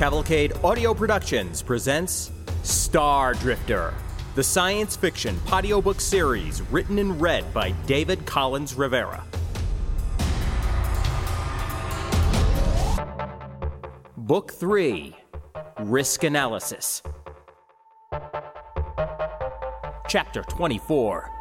Cavalcade 0.00 0.54
Audio 0.64 0.94
Productions 0.94 1.60
presents 1.60 2.32
Star 2.62 3.34
Drifter, 3.34 3.92
the 4.34 4.42
science 4.42 4.96
fiction 4.96 5.38
patio 5.44 5.76
audiobook 5.76 6.00
series 6.00 6.62
written 6.72 6.98
and 6.98 7.20
read 7.20 7.52
by 7.52 7.72
David 7.84 8.24
Collins 8.24 8.74
Rivera. 8.74 9.22
Book 14.16 14.50
3 14.52 15.14
Risk 15.80 16.24
Analysis. 16.24 17.02
Chapter 20.08 20.42
24 20.44 21.39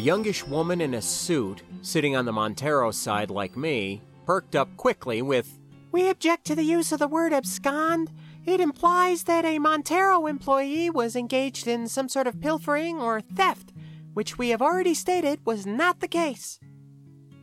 youngish 0.00 0.44
woman 0.46 0.80
in 0.80 0.94
a 0.94 1.02
suit, 1.02 1.62
sitting 1.82 2.14
on 2.14 2.24
the 2.24 2.32
Montero 2.32 2.90
side 2.90 3.30
like 3.30 3.56
me, 3.56 4.02
perked 4.26 4.54
up 4.54 4.76
quickly 4.76 5.22
with, 5.22 5.58
We 5.92 6.08
object 6.08 6.44
to 6.46 6.54
the 6.54 6.62
use 6.62 6.92
of 6.92 6.98
the 6.98 7.08
word 7.08 7.32
abscond. 7.32 8.10
It 8.44 8.60
implies 8.60 9.24
that 9.24 9.44
a 9.44 9.58
Montero 9.58 10.26
employee 10.26 10.90
was 10.90 11.16
engaged 11.16 11.66
in 11.66 11.88
some 11.88 12.08
sort 12.08 12.26
of 12.26 12.40
pilfering 12.40 12.98
or 12.98 13.20
theft, 13.20 13.72
which 14.14 14.38
we 14.38 14.50
have 14.50 14.62
already 14.62 14.94
stated 14.94 15.40
was 15.44 15.66
not 15.66 16.00
the 16.00 16.08
case. 16.08 16.58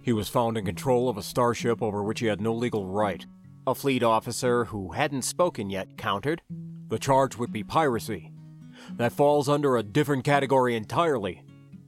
He 0.02 0.14
was 0.14 0.30
found 0.30 0.58
in 0.58 0.66
control 0.66 1.10
of 1.10 1.18
a 1.18 1.24
starship 1.24 1.82
over 1.82 2.04
which 2.04 2.20
he 2.20 2.28
had 2.28 2.42
no 2.42 2.54
legal 2.54 2.86
right. 2.86 3.26
A 3.66 3.74
fleet 3.74 4.04
officer 4.04 4.66
who 4.66 4.92
hadn't 4.92 5.24
spoken 5.24 5.70
yet 5.70 5.98
countered. 5.98 6.42
The 6.90 7.00
charge 7.00 7.38
would 7.38 7.52
be 7.52 7.64
piracy. 7.64 8.32
That 8.98 9.14
falls 9.14 9.50
under 9.50 9.78
a 9.78 9.84
different 9.84 10.24
category 10.24 10.76
entirely. 10.76 11.45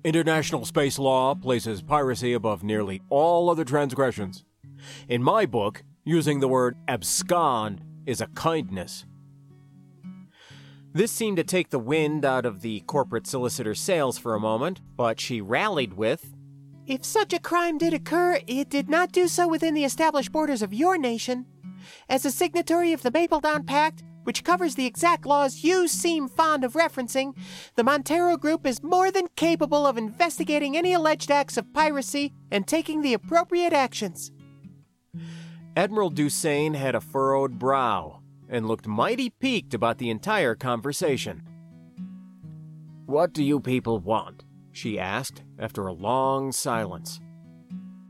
International 0.08 0.64
space 0.64 0.98
law 0.98 1.36
places 1.36 1.82
piracy 1.82 2.32
above 2.32 2.64
nearly 2.64 3.02
all 3.10 3.50
other 3.50 3.66
transgressions. 3.66 4.46
In 5.10 5.22
my 5.22 5.46
book, 5.46 5.84
using 6.06 6.40
the 6.40 6.48
word 6.48 6.78
abscond 6.88 7.82
is 8.06 8.22
a 8.22 8.28
kindness. 8.28 9.06
This 10.94 11.12
seemed 11.12 11.36
to 11.36 11.44
take 11.44 11.72
the 11.72 11.78
wind 11.78 12.24
out 12.24 12.46
of 12.46 12.62
the 12.62 12.80
corporate 12.88 13.28
solicitor's 13.28 13.82
sails 13.82 14.18
for 14.18 14.34
a 14.34 14.40
moment, 14.40 14.80
but 14.96 15.20
she 15.20 15.42
rallied 15.42 15.96
with, 15.96 16.34
If 16.86 17.04
such 17.04 17.34
a 17.34 17.40
crime 17.40 17.78
did 17.78 17.94
occur, 17.94 18.40
it 18.48 18.70
did 18.70 18.90
not 18.90 19.12
do 19.12 19.28
so 19.28 19.46
within 19.46 19.74
the 19.74 19.84
established 19.84 20.32
borders 20.32 20.62
of 20.62 20.74
your 20.74 20.98
nation. 20.98 21.48
As 22.08 22.24
a 22.24 22.32
signatory 22.32 22.94
of 22.94 23.04
the 23.04 23.12
Mapledown 23.12 23.68
Pact, 23.68 24.04
which 24.28 24.44
covers 24.44 24.75
the 24.75 24.86
exact 24.86 25.25
laws 25.25 25.64
you 25.64 25.88
seem 25.88 26.28
fond 26.28 26.66
of 26.66 26.73
referencing, 26.73 27.33
the 27.76 27.83
Montero 27.83 28.36
Group 28.36 28.67
is 28.67 28.83
more 28.83 29.10
than 29.10 29.30
capable 29.38 29.88
of 29.88 29.98
investigating 29.98 30.76
any 30.76 30.92
alleged 30.92 31.32
acts 31.32 31.55
of 31.55 31.71
piracy 31.71 32.33
and 32.52 32.67
taking 32.67 33.02
the 33.02 33.14
appropriate 33.14 33.71
actions. 33.71 34.33
Admiral 35.77 36.11
Dusain 36.11 36.76
had 36.76 36.93
a 36.93 36.99
furrowed 36.99 37.58
brow 37.58 38.20
and 38.49 38.67
looked 38.67 38.86
mighty 38.86 39.30
piqued 39.30 39.73
about 39.73 39.98
the 39.98 40.10
entire 40.10 40.55
conversation. 40.55 41.42
What 43.05 43.32
do 43.32 43.42
you 43.42 43.61
people 43.61 43.99
want? 43.99 44.43
she 44.73 44.99
asked 44.99 45.42
after 45.58 45.87
a 45.87 45.93
long 45.93 46.52
silence. 46.52 47.21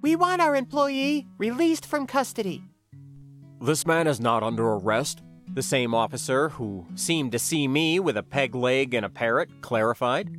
We 0.01 0.15
want 0.15 0.41
our 0.41 0.55
employee 0.55 1.27
released 1.37 1.85
from 1.85 2.07
custody. 2.07 2.63
This 3.61 3.85
man 3.85 4.07
is 4.07 4.19
not 4.19 4.41
under 4.41 4.65
arrest, 4.65 5.21
the 5.57 5.63
same 5.63 5.95
officer, 5.95 6.49
who 6.49 6.85
seemed 6.93 7.31
to 7.31 7.39
see 7.39 7.67
me 7.67 7.99
with 7.99 8.15
a 8.15 8.21
peg 8.21 8.53
leg 8.53 8.93
and 8.93 9.03
a 9.03 9.09
parrot, 9.09 9.49
clarified. 9.61 10.29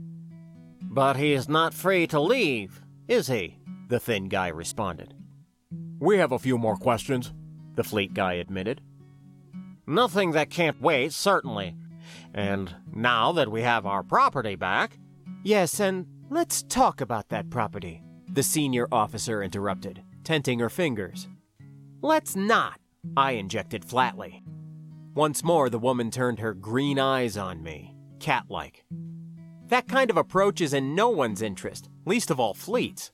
But 0.80 1.16
he 1.16 1.32
is 1.32 1.48
not 1.48 1.74
free 1.74 2.06
to 2.06 2.20
leave, 2.20 2.80
is 3.08 3.26
he? 3.26 3.58
The 3.88 3.98
thin 3.98 4.28
guy 4.28 4.46
responded. 4.46 5.14
We 5.98 6.18
have 6.18 6.30
a 6.30 6.38
few 6.38 6.56
more 6.56 6.76
questions, 6.76 7.32
the 7.74 7.82
fleet 7.82 8.14
guy 8.14 8.34
admitted. 8.34 8.80
Nothing 9.88 10.30
that 10.32 10.50
can't 10.50 10.80
wait, 10.80 11.12
certainly. 11.12 11.74
And 12.32 12.72
now 12.94 13.32
that 13.32 13.50
we 13.50 13.62
have 13.62 13.86
our 13.86 14.04
property 14.04 14.54
back. 14.54 15.00
Yes, 15.42 15.80
and 15.80 16.06
let's 16.30 16.62
talk 16.62 17.00
about 17.00 17.28
that 17.30 17.50
property, 17.50 18.04
the 18.32 18.44
senior 18.44 18.86
officer 18.92 19.42
interrupted, 19.42 20.00
tenting 20.22 20.60
her 20.60 20.70
fingers. 20.70 21.26
Let's 22.02 22.36
not, 22.36 22.78
I 23.16 23.32
injected 23.32 23.84
flatly. 23.84 24.44
Once 25.18 25.42
more, 25.42 25.68
the 25.68 25.80
woman 25.80 26.12
turned 26.12 26.38
her 26.38 26.54
green 26.54 26.96
eyes 26.96 27.36
on 27.36 27.60
me, 27.60 27.92
cat 28.20 28.44
like. 28.48 28.84
That 29.66 29.88
kind 29.88 30.10
of 30.10 30.16
approach 30.16 30.60
is 30.60 30.72
in 30.72 30.94
no 30.94 31.08
one's 31.08 31.42
interest, 31.42 31.88
least 32.06 32.30
of 32.30 32.38
all 32.38 32.54
Fleet's. 32.54 33.10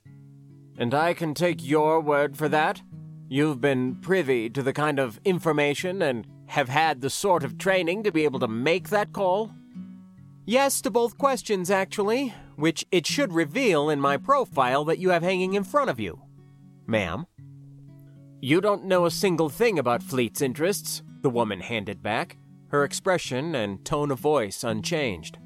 And 0.77 0.93
I 0.93 1.15
can 1.15 1.33
take 1.33 1.67
your 1.67 2.03
word 2.03 2.37
for 2.37 2.47
that? 2.51 2.83
You've 3.31 3.63
been 3.63 3.95
privy 4.03 4.51
to 4.51 4.63
the 4.63 4.75
kind 4.75 4.99
of 4.99 5.19
information 5.25 6.03
and 6.03 6.27
have 6.49 6.69
had 6.69 7.01
the 7.01 7.09
sort 7.09 7.43
of 7.43 7.57
training 7.57 8.03
to 8.03 8.13
be 8.13 8.25
able 8.25 8.41
to 8.41 8.49
make 8.49 8.91
that 8.91 9.15
call? 9.15 9.51
Yes 10.45 10.83
to 10.83 10.91
both 10.91 11.17
questions, 11.17 11.71
actually, 11.71 12.35
which 12.57 12.85
it 12.91 13.07
should 13.07 13.33
reveal 13.33 13.89
in 13.89 13.99
my 13.99 14.19
profile 14.19 14.85
that 14.85 14.99
you 14.99 15.09
have 15.09 15.23
hanging 15.23 15.55
in 15.55 15.65
front 15.65 15.89
of 15.89 15.99
you. 15.99 16.21
Ma'am. 16.87 17.25
You 18.43 18.61
don't 18.61 18.85
know 18.85 19.07
a 19.07 19.11
single 19.11 19.49
thing 19.49 19.79
about 19.79 20.03
Fleet's 20.03 20.43
interests, 20.43 21.03
the 21.25 21.31
woman 21.31 21.59
handed 21.59 22.03
back, 22.03 22.37
her 22.69 22.85
expression 22.85 23.55
and 23.55 23.83
tone 23.83 24.11
of 24.11 24.21
voice 24.21 24.63
unchanged. 24.63 25.39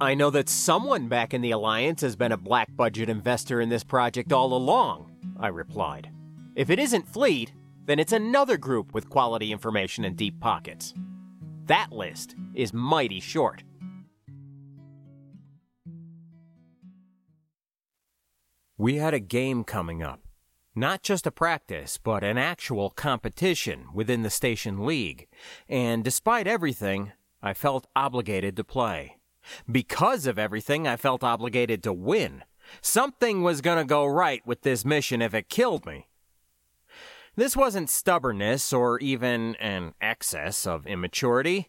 I 0.00 0.14
know 0.14 0.30
that 0.30 0.48
someone 0.48 1.08
back 1.08 1.34
in 1.34 1.40
the 1.40 1.50
Alliance 1.50 2.00
has 2.02 2.14
been 2.14 2.30
a 2.30 2.36
black 2.36 2.68
budget 2.76 3.08
investor 3.08 3.60
in 3.60 3.68
this 3.68 3.82
project 3.82 4.32
all 4.32 4.54
along, 4.54 5.10
I 5.38 5.48
replied. 5.48 6.10
If 6.54 6.70
it 6.70 6.78
isn't 6.78 7.12
Fleet, 7.12 7.52
then 7.86 7.98
it's 7.98 8.12
another 8.12 8.56
group 8.56 8.94
with 8.94 9.10
quality 9.10 9.50
information 9.50 10.04
and 10.04 10.16
deep 10.16 10.38
pockets. 10.38 10.94
That 11.66 11.90
list 11.90 12.36
is 12.54 12.72
mighty 12.72 13.18
short. 13.18 13.64
We 18.78 18.96
had 18.96 19.12
a 19.12 19.20
game 19.20 19.64
coming 19.64 20.04
up. 20.04 20.23
Not 20.76 21.02
just 21.02 21.26
a 21.26 21.30
practice, 21.30 21.98
but 22.02 22.24
an 22.24 22.36
actual 22.36 22.90
competition 22.90 23.86
within 23.94 24.22
the 24.22 24.30
station 24.30 24.84
league. 24.84 25.28
And 25.68 26.02
despite 26.02 26.48
everything, 26.48 27.12
I 27.40 27.54
felt 27.54 27.86
obligated 27.94 28.56
to 28.56 28.64
play. 28.64 29.18
Because 29.70 30.26
of 30.26 30.38
everything, 30.38 30.88
I 30.88 30.96
felt 30.96 31.22
obligated 31.22 31.82
to 31.84 31.92
win. 31.92 32.42
Something 32.80 33.42
was 33.42 33.60
going 33.60 33.78
to 33.78 33.84
go 33.84 34.04
right 34.04 34.44
with 34.44 34.62
this 34.62 34.84
mission 34.84 35.22
if 35.22 35.32
it 35.32 35.48
killed 35.48 35.86
me. 35.86 36.08
This 37.36 37.56
wasn't 37.56 37.90
stubbornness 37.90 38.72
or 38.72 38.98
even 39.00 39.54
an 39.56 39.94
excess 40.00 40.66
of 40.66 40.86
immaturity. 40.86 41.68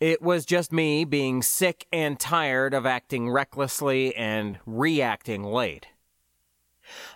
It 0.00 0.20
was 0.20 0.44
just 0.44 0.72
me 0.72 1.04
being 1.04 1.42
sick 1.42 1.86
and 1.92 2.18
tired 2.18 2.74
of 2.74 2.86
acting 2.86 3.30
recklessly 3.30 4.16
and 4.16 4.58
reacting 4.66 5.44
late. 5.44 5.86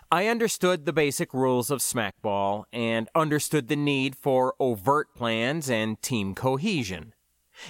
I 0.09 0.27
understood 0.27 0.85
the 0.85 0.93
basic 0.93 1.33
rules 1.33 1.69
of 1.69 1.79
smackball 1.79 2.63
and 2.71 3.09
understood 3.13 3.67
the 3.67 3.75
need 3.75 4.15
for 4.15 4.55
overt 4.57 5.13
plans 5.13 5.69
and 5.69 6.01
team 6.01 6.33
cohesion. 6.33 7.13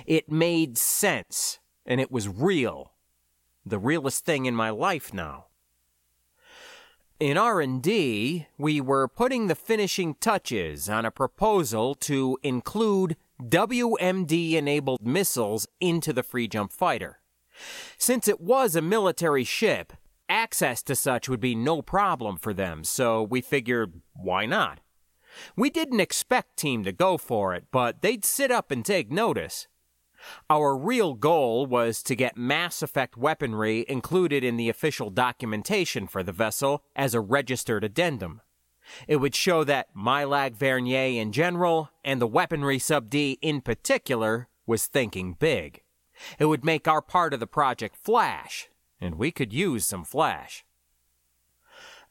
It 0.06 0.32
made 0.32 0.78
sense, 0.78 1.58
and 1.84 2.00
it 2.00 2.12
was 2.12 2.28
real. 2.28 2.94
The 3.66 3.80
realest 3.80 4.24
thing 4.24 4.46
in 4.46 4.54
my 4.54 4.70
life 4.70 5.16
now. 5.16 5.46
In 7.20 7.38
R&D, 7.38 8.46
we 8.60 8.82
were 8.82 9.08
putting 9.08 9.48
the 9.48 9.56
finishing 9.56 10.14
touches 10.14 10.88
on 10.88 11.06
a 11.06 11.12
proposal 11.12 11.96
to 11.96 12.38
include 12.44 13.18
WMD-enabled 13.42 15.02
missiles 15.02 15.68
into 15.80 16.14
the 16.14 16.22
free 16.22 16.48
jump 16.48 16.72
fighter. 16.72 17.20
Since 17.98 18.28
it 18.28 18.40
was 18.40 18.76
a 18.76 18.82
military 18.84 19.44
ship, 19.44 19.94
access 20.30 20.82
to 20.84 20.96
such 20.96 21.30
would 21.30 21.40
be 21.40 21.56
no 21.56 21.82
problem 21.82 22.38
for 22.38 22.54
them, 22.54 22.84
so 22.84 23.24
we 23.24 23.42
figured, 23.42 24.02
why 24.14 24.46
not? 24.46 24.80
We 25.56 25.70
didn't 25.70 26.00
expect 26.00 26.58
Team 26.58 26.84
to 26.84 26.92
go 26.92 27.18
for 27.18 27.54
it, 27.54 27.66
but 27.72 28.02
they'd 28.02 28.26
sit 28.26 28.52
up 28.52 28.72
and 28.72 28.84
take 28.84 29.12
notice. 29.12 29.68
Our 30.50 30.76
real 30.76 31.14
goal 31.14 31.66
was 31.66 32.02
to 32.04 32.16
get 32.16 32.38
Mass 32.38 32.82
Effect 32.82 33.18
weaponry 33.18 33.86
included 33.88 34.44
in 34.44 34.58
the 34.58 34.70
official 34.70 35.10
documentation 35.10 36.08
for 36.08 36.24
the 36.24 36.32
vessel 36.32 36.84
as 36.96 37.14
a 37.14 37.22
registered 37.22 37.84
addendum. 37.84 38.42
It 39.08 39.18
would 39.18 39.36
show 39.36 39.64
that 39.66 39.96
Mylag 39.96 40.56
Vernier 40.56 41.22
in 41.22 41.32
general, 41.32 41.92
and 42.04 42.22
the 42.22 42.28
weaponry 42.28 42.80
sub 42.80 43.10
D 43.10 43.38
in 43.42 43.62
particular, 43.62 44.48
was 44.66 44.88
thinking 44.88 45.34
big. 45.34 45.82
It 46.40 46.46
would 46.46 46.66
make 46.66 46.88
our 46.88 47.02
part 47.02 47.34
of 47.34 47.40
the 47.40 47.48
project 47.48 47.96
flash, 47.96 48.70
and 49.00 49.16
we 49.16 49.32
could 49.32 49.54
use 49.54 49.86
some 49.86 50.04
flash. 50.04 50.66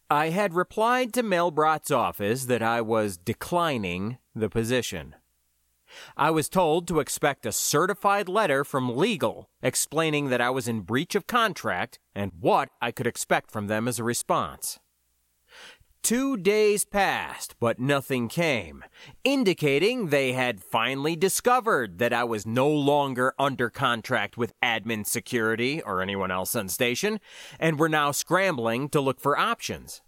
I 0.09 0.29
had 0.29 0.55
replied 0.55 1.13
to 1.15 1.23
Melbrot's 1.23 1.91
office 1.91 2.45
that 2.45 2.63
I 2.63 2.81
was 2.81 3.17
declining 3.17 4.19
the 4.35 4.49
position. 4.49 5.17
I 6.17 6.31
was 6.31 6.49
told 6.49 6.87
to 6.89 7.01
expect 7.01 7.47
a 7.47 7.53
certified 7.53 8.29
letter 8.29 8.65
from 8.65 8.97
legal 8.97 9.49
explaining 9.63 10.29
that 10.29 10.41
I 10.41 10.51
was 10.51 10.69
in 10.69 10.81
breach 10.81 11.15
of 11.15 11.27
contract 11.27 11.99
and 12.15 12.33
what 12.39 12.69
I 12.81 12.93
could 12.93 13.07
expect 13.07 13.51
from 13.51 13.67
them 13.67 13.89
as 13.89 13.99
a 13.99 14.05
response. 14.05 14.79
Two 16.07 16.37
days 16.37 16.85
passed, 16.85 17.57
but 17.59 17.81
nothing 17.81 18.29
came, 18.29 18.85
indicating 19.25 20.07
they 20.07 20.35
had 20.35 20.63
finally 20.63 21.17
discovered 21.17 21.99
that 21.99 22.13
I 22.13 22.23
was 22.23 22.47
no 22.47 22.69
longer 22.69 23.35
under 23.41 23.71
contract 23.71 24.37
with 24.37 24.53
admin 24.63 25.05
security 25.05 25.83
or 25.83 26.01
anyone 26.01 26.31
else 26.31 26.55
on 26.55 26.69
station, 26.69 27.19
and 27.59 27.77
were 27.77 27.89
now 27.89 28.13
scrambling 28.13 28.89
to 28.91 29.01
look 29.01 29.19
for 29.19 29.37
options. 29.37 30.01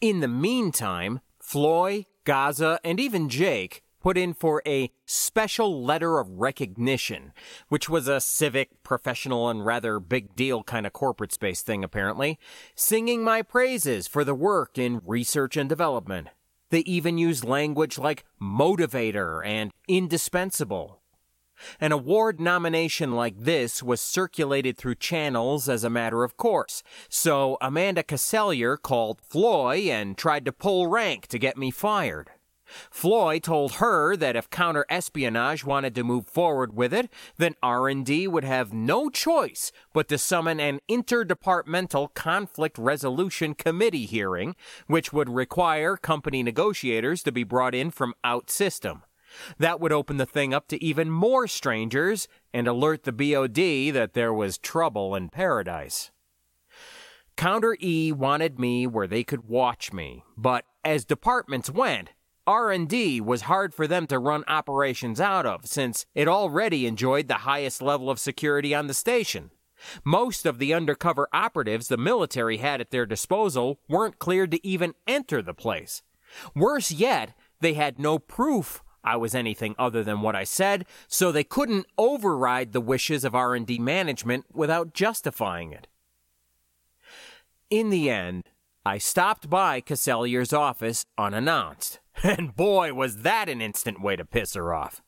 In 0.00 0.20
the 0.20 0.28
meantime, 0.28 1.18
Floy, 1.42 2.06
Gaza, 2.22 2.78
and 2.84 3.00
even 3.00 3.28
Jake 3.28 3.82
put 4.00 4.16
in 4.16 4.34
for 4.34 4.62
a 4.66 4.90
special 5.06 5.84
letter 5.84 6.18
of 6.18 6.40
recognition, 6.40 7.32
which 7.68 7.88
was 7.88 8.08
a 8.08 8.20
civic, 8.20 8.82
professional, 8.82 9.48
and 9.48 9.64
rather 9.64 10.00
big 10.00 10.34
deal 10.36 10.62
kind 10.62 10.86
of 10.86 10.92
corporate 10.92 11.32
space 11.32 11.62
thing, 11.62 11.82
apparently, 11.82 12.38
singing 12.74 13.22
my 13.22 13.42
praises 13.42 14.06
for 14.06 14.24
the 14.24 14.34
work 14.34 14.78
in 14.78 15.00
research 15.04 15.56
and 15.56 15.68
development. 15.68 16.28
They 16.70 16.80
even 16.80 17.18
used 17.18 17.44
language 17.44 17.98
like 17.98 18.24
motivator 18.40 19.44
and 19.44 19.72
indispensable. 19.88 21.00
An 21.80 21.92
award 21.92 22.40
nomination 22.40 23.12
like 23.12 23.40
this 23.40 23.82
was 23.82 24.00
circulated 24.00 24.76
through 24.76 24.94
channels 24.96 25.68
as 25.68 25.82
a 25.82 25.90
matter 25.90 26.22
of 26.22 26.36
course, 26.36 26.82
so 27.08 27.58
Amanda 27.60 28.02
Casselier 28.02 28.80
called 28.80 29.20
Floy 29.20 29.88
and 29.90 30.16
tried 30.16 30.44
to 30.44 30.52
pull 30.52 30.86
rank 30.86 31.26
to 31.28 31.38
get 31.38 31.56
me 31.56 31.70
fired. 31.70 32.30
Floy 32.90 33.38
told 33.38 33.72
her 33.74 34.16
that 34.16 34.36
if 34.36 34.50
counter-espionage 34.50 35.64
wanted 35.64 35.94
to 35.94 36.04
move 36.04 36.26
forward 36.26 36.74
with 36.74 36.92
it, 36.92 37.10
then 37.36 37.54
R&D 37.62 38.28
would 38.28 38.44
have 38.44 38.72
no 38.72 39.10
choice 39.10 39.72
but 39.92 40.08
to 40.08 40.18
summon 40.18 40.60
an 40.60 40.80
interdepartmental 40.88 42.12
conflict 42.14 42.78
resolution 42.78 43.54
committee 43.54 44.06
hearing, 44.06 44.54
which 44.86 45.12
would 45.12 45.28
require 45.28 45.96
company 45.96 46.42
negotiators 46.42 47.22
to 47.22 47.32
be 47.32 47.44
brought 47.44 47.74
in 47.74 47.90
from 47.90 48.14
out 48.24 48.50
system. 48.50 49.02
That 49.58 49.80
would 49.80 49.92
open 49.92 50.16
the 50.16 50.26
thing 50.26 50.54
up 50.54 50.68
to 50.68 50.82
even 50.82 51.10
more 51.10 51.46
strangers 51.46 52.28
and 52.52 52.66
alert 52.66 53.04
the 53.04 53.12
BOD 53.12 53.94
that 53.94 54.12
there 54.14 54.32
was 54.32 54.58
trouble 54.58 55.14
in 55.14 55.28
paradise. 55.28 56.10
Counter 57.36 57.76
E 57.80 58.10
wanted 58.10 58.58
me 58.58 58.86
where 58.86 59.06
they 59.06 59.22
could 59.22 59.48
watch 59.48 59.92
me, 59.92 60.24
but 60.36 60.64
as 60.84 61.04
departments 61.04 61.70
went, 61.70 62.10
R&D 62.48 63.20
was 63.20 63.42
hard 63.42 63.74
for 63.74 63.86
them 63.86 64.06
to 64.06 64.18
run 64.18 64.42
operations 64.48 65.20
out 65.20 65.44
of 65.44 65.66
since 65.66 66.06
it 66.14 66.26
already 66.26 66.86
enjoyed 66.86 67.28
the 67.28 67.44
highest 67.44 67.82
level 67.82 68.08
of 68.08 68.18
security 68.18 68.74
on 68.74 68.86
the 68.86 68.94
station. 68.94 69.50
Most 70.02 70.46
of 70.46 70.58
the 70.58 70.72
undercover 70.72 71.28
operatives 71.34 71.88
the 71.88 71.98
military 71.98 72.56
had 72.56 72.80
at 72.80 72.90
their 72.90 73.04
disposal 73.04 73.80
weren't 73.86 74.18
cleared 74.18 74.50
to 74.52 74.66
even 74.66 74.94
enter 75.06 75.42
the 75.42 75.52
place. 75.52 76.02
Worse 76.56 76.90
yet, 76.90 77.34
they 77.60 77.74
had 77.74 77.98
no 77.98 78.18
proof 78.18 78.82
I 79.04 79.16
was 79.16 79.34
anything 79.34 79.74
other 79.78 80.02
than 80.02 80.22
what 80.22 80.34
I 80.34 80.44
said, 80.44 80.86
so 81.06 81.30
they 81.30 81.44
couldn't 81.44 81.86
override 81.98 82.72
the 82.72 82.80
wishes 82.80 83.24
of 83.24 83.34
R&D 83.34 83.78
management 83.78 84.46
without 84.54 84.94
justifying 84.94 85.72
it. 85.72 85.86
In 87.68 87.90
the 87.90 88.08
end, 88.08 88.44
I 88.88 88.96
stopped 88.96 89.50
by 89.50 89.82
Casselier's 89.82 90.54
office 90.54 91.04
unannounced. 91.18 92.00
And 92.22 92.56
boy, 92.56 92.94
was 92.94 93.18
that 93.18 93.50
an 93.50 93.60
instant 93.60 94.00
way 94.00 94.16
to 94.16 94.24
piss 94.24 94.54
her 94.54 94.72
off. 94.72 95.02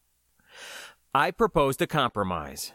I 1.14 1.30
proposed 1.30 1.80
a 1.80 1.86
compromise. 1.86 2.74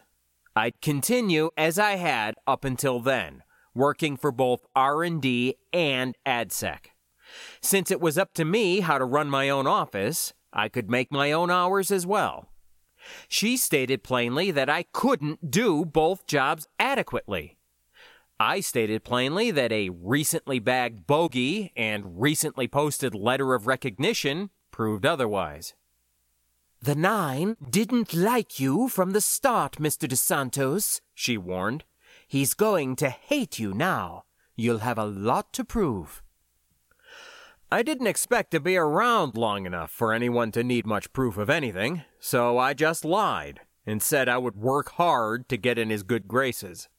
I'd 0.56 0.82
continue 0.82 1.52
as 1.56 1.78
I 1.78 1.98
had 1.98 2.34
up 2.48 2.66
until 2.66 3.00
then, 3.00 3.44
working 3.76 4.18
for 4.18 4.32
both 4.32 4.66
R&D 4.76 5.56
and 5.72 6.16
AdSec. 6.26 6.88
Since 7.62 7.92
it 7.92 8.02
was 8.02 8.18
up 8.18 8.34
to 8.34 8.44
me 8.44 8.80
how 8.80 8.98
to 8.98 9.06
run 9.06 9.30
my 9.30 9.48
own 9.48 9.68
office, 9.68 10.34
I 10.52 10.70
could 10.70 10.90
make 10.90 11.12
my 11.12 11.32
own 11.32 11.52
hours 11.52 11.92
as 11.92 12.08
well. 12.08 12.50
She 13.28 13.58
stated 13.58 14.04
plainly 14.04 14.50
that 14.50 14.72
I 14.72 14.86
couldn't 14.92 15.52
do 15.52 15.86
both 15.86 16.26
jobs 16.26 16.68
adequately. 16.80 17.58
I 18.40 18.60
stated 18.60 19.06
plainly 19.06 19.50
that 19.52 19.72
a 19.72 19.90
recently 19.90 20.60
bagged 20.60 21.08
bogey 21.08 21.72
and 21.76 22.20
recently 22.20 22.68
posted 22.68 23.16
letter 23.16 23.54
of 23.54 23.66
recognition 23.66 24.50
proved 24.72 25.06
otherwise. 25.06 25.74
The 26.82 26.96
Nine 26.96 27.56
didn't 27.68 28.14
like 28.14 28.60
you 28.60 28.90
from 28.90 29.12
the 29.12 29.22
start, 29.22 29.78
Mr. 29.78 30.08
DeSantos, 30.08 31.00
she 31.14 31.38
warned. 31.38 31.86
He's 32.28 32.54
going 32.54 32.98
to 32.98 33.10
hate 33.10 33.58
you 33.58 33.74
now. 33.74 34.26
You'll 34.58 34.80
have 34.80 34.98
a 34.98 35.06
lot 35.06 35.54
to 35.54 35.64
prove. 35.64 36.22
I 37.72 37.84
didn't 37.84 38.08
expect 38.08 38.52
to 38.52 38.60
be 38.60 38.76
around 38.76 39.38
long 39.38 39.66
enough 39.66 39.92
for 39.92 40.14
anyone 40.14 40.52
to 40.52 40.64
need 40.64 40.86
much 40.86 41.14
proof 41.14 41.38
of 41.38 41.50
anything, 41.50 42.04
so 42.20 42.58
I 42.58 42.74
just 42.74 43.06
lied 43.06 43.62
and 43.86 44.02
said 44.02 44.28
I 44.28 44.38
would 44.38 44.56
work 44.56 44.92
hard 44.92 45.48
to 45.50 45.58
get 45.58 45.80
in 45.80 45.90
his 45.90 46.04
good 46.04 46.28
graces. 46.28 46.90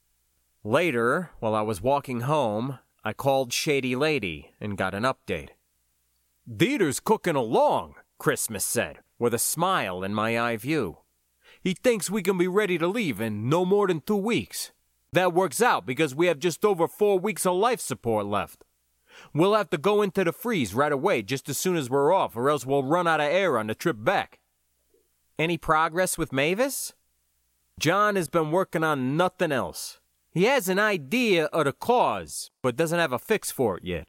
Later, 0.67 1.31
while 1.39 1.55
I 1.55 1.63
was 1.63 1.81
walking 1.81 2.23
home, 2.23 2.81
I 3.05 3.13
called 3.13 3.53
Shady 3.53 3.95
Lady 3.95 4.51
and 4.61 4.77
got 4.77 4.95
an 4.95 5.05
update. 5.05 5.51
Dieter's 6.45 6.99
cooking 6.99 7.37
along, 7.37 7.95
Christmas 8.19 8.65
said, 8.65 8.99
with 9.17 9.33
a 9.33 9.39
smile 9.39 10.03
in 10.03 10.13
my 10.13 10.37
eye 10.37 10.57
view. 10.57 10.99
He 11.63 11.73
thinks 11.73 12.11
we 12.11 12.21
can 12.21 12.37
be 12.37 12.49
ready 12.49 12.79
to 12.79 12.89
leave 12.89 13.21
in 13.21 13.49
no 13.49 13.65
more 13.65 13.87
than 13.87 14.01
two 14.01 14.17
weeks. 14.17 14.73
That 15.13 15.33
works 15.33 15.63
out 15.63 15.87
because 15.87 16.17
we 16.17 16.27
have 16.27 16.41
just 16.41 16.65
over 16.65 16.89
four 16.89 17.17
weeks 17.17 17.47
of 17.47 17.55
life 17.55 17.81
support 17.81 18.27
left. 18.27 18.65
We'll 19.33 19.55
have 19.55 19.71
to 19.71 19.79
go 19.79 20.03
into 20.03 20.25
the 20.25 20.33
freeze 20.33 20.75
right 20.75 20.91
away 20.91 21.23
just 21.23 21.49
as 21.49 21.57
soon 21.57 21.77
as 21.77 21.89
we're 21.89 22.13
off, 22.13 22.37
or 22.37 22.51
else 22.51 22.67
we'll 22.67 22.83
run 22.83 23.07
out 23.07 23.21
of 23.21 23.31
air 23.31 23.57
on 23.57 23.69
the 23.69 23.77
trip 23.77 23.99
back. 24.01 24.41
Any 25.39 25.59
progress 25.59 26.19
with 26.19 26.33
Mavis? 26.33 26.93
John 27.79 28.17
has 28.17 28.29
been 28.29 28.51
working 28.51 28.83
on 28.83 29.17
nothing 29.17 29.53
else. 29.53 30.01
He 30.37 30.45
has 30.45 30.69
an 30.69 30.79
idea 30.79 31.47
of 31.47 31.65
the 31.65 31.73
cause, 31.73 32.51
but 32.61 32.77
doesn't 32.77 32.99
have 32.99 33.15
a 33.15 33.19
fix 33.19 33.51
for 33.51 33.79
it 33.79 33.85
yet. 33.87 34.07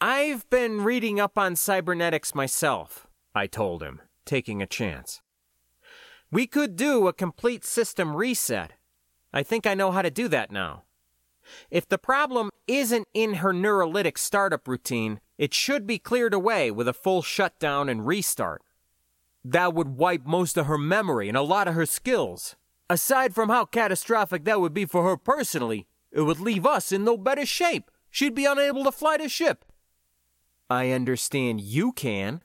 I've 0.00 0.48
been 0.48 0.84
reading 0.84 1.20
up 1.20 1.36
on 1.36 1.54
cybernetics 1.54 2.34
myself, 2.34 3.06
I 3.34 3.46
told 3.46 3.82
him, 3.82 4.00
taking 4.24 4.62
a 4.62 4.66
chance. 4.66 5.20
We 6.30 6.46
could 6.46 6.76
do 6.76 7.08
a 7.08 7.12
complete 7.12 7.62
system 7.62 8.16
reset. 8.16 8.72
I 9.34 9.42
think 9.42 9.66
I 9.66 9.74
know 9.74 9.90
how 9.90 10.00
to 10.00 10.10
do 10.10 10.28
that 10.28 10.50
now. 10.50 10.84
If 11.70 11.86
the 11.86 11.98
problem 11.98 12.48
isn't 12.66 13.06
in 13.12 13.34
her 13.34 13.52
neurolytic 13.52 14.16
startup 14.16 14.66
routine, 14.66 15.20
it 15.36 15.52
should 15.52 15.86
be 15.86 15.98
cleared 15.98 16.32
away 16.32 16.70
with 16.70 16.88
a 16.88 16.94
full 16.94 17.20
shutdown 17.20 17.90
and 17.90 18.06
restart. 18.06 18.62
That 19.44 19.74
would 19.74 19.88
wipe 19.88 20.24
most 20.24 20.56
of 20.56 20.64
her 20.64 20.78
memory 20.78 21.28
and 21.28 21.36
a 21.36 21.42
lot 21.42 21.68
of 21.68 21.74
her 21.74 21.84
skills. 21.84 22.56
Aside 22.90 23.34
from 23.34 23.48
how 23.48 23.64
catastrophic 23.64 24.44
that 24.44 24.60
would 24.60 24.74
be 24.74 24.84
for 24.84 25.04
her 25.04 25.16
personally, 25.16 25.86
it 26.10 26.22
would 26.22 26.40
leave 26.40 26.66
us 26.66 26.92
in 26.92 27.04
no 27.04 27.16
better 27.16 27.46
shape. 27.46 27.90
She'd 28.10 28.34
be 28.34 28.44
unable 28.44 28.84
to 28.84 28.92
fly 28.92 29.16
the 29.16 29.28
ship. 29.28 29.64
I 30.68 30.90
understand 30.90 31.60
you 31.60 31.92
can. 31.92 32.42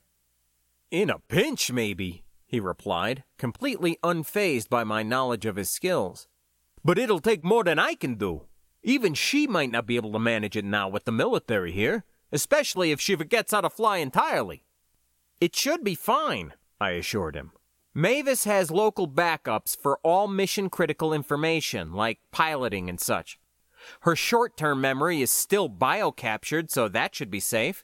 In 0.90 1.10
a 1.10 1.20
pinch, 1.20 1.72
maybe, 1.72 2.24
he 2.46 2.60
replied, 2.60 3.24
completely 3.38 3.98
unfazed 4.04 4.70
by 4.70 4.84
my 4.86 5.04
knowledge 5.04 5.46
of 5.46 5.58
his 5.58 5.70
skills. 5.70 6.28
But 6.84 6.98
it'll 6.98 7.20
take 7.20 7.44
more 7.44 7.66
than 7.66 7.80
I 7.80 7.96
can 7.96 8.16
do. 8.16 8.44
Even 8.84 9.14
she 9.14 9.48
might 9.48 9.72
not 9.72 9.86
be 9.86 9.98
able 9.98 10.14
to 10.14 10.20
manage 10.20 10.56
it 10.56 10.64
now 10.64 10.88
with 10.88 11.04
the 11.04 11.12
military 11.12 11.74
here, 11.74 12.06
especially 12.32 12.92
if 12.92 13.02
she 13.02 13.16
forgets 13.16 13.52
how 13.52 13.62
to 13.62 13.70
fly 13.70 13.98
entirely. 13.98 14.64
It 15.42 15.56
should 15.56 15.84
be 15.84 15.96
fine, 15.96 16.54
I 16.80 16.92
assured 16.92 17.36
him. 17.36 17.52
Mavis 17.98 18.44
has 18.44 18.70
local 18.70 19.08
backups 19.08 19.76
for 19.76 19.98
all 20.04 20.28
mission 20.28 20.70
critical 20.70 21.16
information, 21.16 21.94
like 21.94 22.20
piloting 22.32 22.90
and 22.90 23.00
such. 23.00 23.40
Her 24.02 24.16
short 24.16 24.56
term 24.56 24.80
memory 24.80 25.24
is 25.24 25.32
still 25.32 25.68
biocaptured, 25.68 26.70
so 26.70 26.88
that 26.88 27.16
should 27.16 27.32
be 27.32 27.40
safe. 27.40 27.84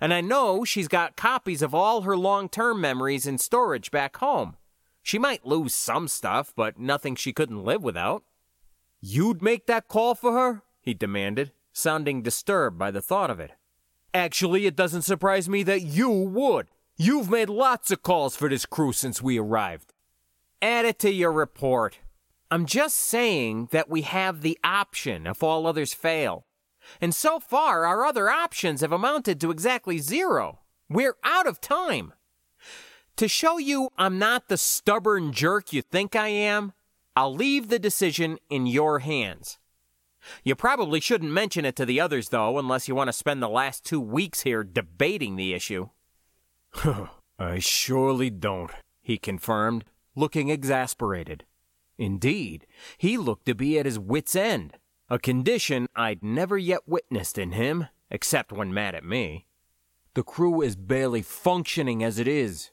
And 0.00 0.12
I 0.12 0.22
know 0.22 0.64
she's 0.64 0.88
got 0.88 1.16
copies 1.16 1.62
of 1.62 1.72
all 1.72 2.00
her 2.00 2.16
long 2.16 2.48
term 2.48 2.80
memories 2.80 3.28
in 3.28 3.38
storage 3.38 3.92
back 3.92 4.16
home. 4.16 4.56
She 5.04 5.20
might 5.20 5.46
lose 5.46 5.72
some 5.72 6.08
stuff, 6.08 6.52
but 6.56 6.80
nothing 6.80 7.14
she 7.14 7.32
couldn't 7.32 7.62
live 7.62 7.84
without. 7.84 8.24
You'd 9.00 9.40
make 9.40 9.66
that 9.66 9.86
call 9.86 10.16
for 10.16 10.32
her? 10.32 10.62
he 10.80 10.94
demanded, 10.94 11.52
sounding 11.72 12.22
disturbed 12.22 12.76
by 12.76 12.90
the 12.90 13.00
thought 13.00 13.30
of 13.30 13.38
it. 13.38 13.52
Actually, 14.12 14.66
it 14.66 14.74
doesn't 14.74 15.02
surprise 15.02 15.48
me 15.48 15.62
that 15.62 15.82
you 15.82 16.10
would. 16.10 16.66
You've 16.96 17.28
made 17.28 17.48
lots 17.48 17.90
of 17.90 18.02
calls 18.02 18.36
for 18.36 18.48
this 18.48 18.66
crew 18.66 18.92
since 18.92 19.20
we 19.20 19.36
arrived. 19.36 19.92
Add 20.62 20.84
it 20.84 21.00
to 21.00 21.10
your 21.10 21.32
report. 21.32 21.98
I'm 22.52 22.66
just 22.66 22.96
saying 22.96 23.70
that 23.72 23.90
we 23.90 24.02
have 24.02 24.42
the 24.42 24.56
option 24.62 25.26
if 25.26 25.42
all 25.42 25.66
others 25.66 25.92
fail. 25.92 26.46
And 27.00 27.12
so 27.12 27.40
far, 27.40 27.84
our 27.84 28.04
other 28.04 28.30
options 28.30 28.80
have 28.80 28.92
amounted 28.92 29.40
to 29.40 29.50
exactly 29.50 29.98
zero. 29.98 30.60
We're 30.88 31.16
out 31.24 31.48
of 31.48 31.60
time. 31.60 32.12
To 33.16 33.26
show 33.26 33.58
you 33.58 33.90
I'm 33.98 34.20
not 34.20 34.48
the 34.48 34.56
stubborn 34.56 35.32
jerk 35.32 35.72
you 35.72 35.82
think 35.82 36.14
I 36.14 36.28
am, 36.28 36.74
I'll 37.16 37.34
leave 37.34 37.70
the 37.70 37.80
decision 37.80 38.38
in 38.48 38.68
your 38.68 39.00
hands. 39.00 39.58
You 40.44 40.54
probably 40.54 41.00
shouldn't 41.00 41.32
mention 41.32 41.64
it 41.64 41.74
to 41.76 41.84
the 41.84 42.00
others, 42.00 42.28
though, 42.28 42.56
unless 42.56 42.86
you 42.86 42.94
want 42.94 43.08
to 43.08 43.12
spend 43.12 43.42
the 43.42 43.48
last 43.48 43.84
two 43.84 44.00
weeks 44.00 44.42
here 44.42 44.62
debating 44.62 45.34
the 45.34 45.54
issue. 45.54 45.88
I 47.38 47.58
surely 47.58 48.30
don't, 48.30 48.70
he 49.02 49.18
confirmed, 49.18 49.84
looking 50.14 50.48
exasperated. 50.48 51.44
Indeed, 51.98 52.66
he 52.98 53.16
looked 53.16 53.46
to 53.46 53.54
be 53.54 53.78
at 53.78 53.86
his 53.86 53.98
wits' 53.98 54.34
end, 54.34 54.78
a 55.08 55.18
condition 55.18 55.86
I'd 55.94 56.22
never 56.22 56.58
yet 56.58 56.80
witnessed 56.86 57.38
in 57.38 57.52
him, 57.52 57.86
except 58.10 58.52
when 58.52 58.74
mad 58.74 58.94
at 58.94 59.04
me. 59.04 59.46
The 60.14 60.22
crew 60.22 60.62
is 60.62 60.76
barely 60.76 61.22
functioning 61.22 62.02
as 62.02 62.18
it 62.18 62.28
is. 62.28 62.70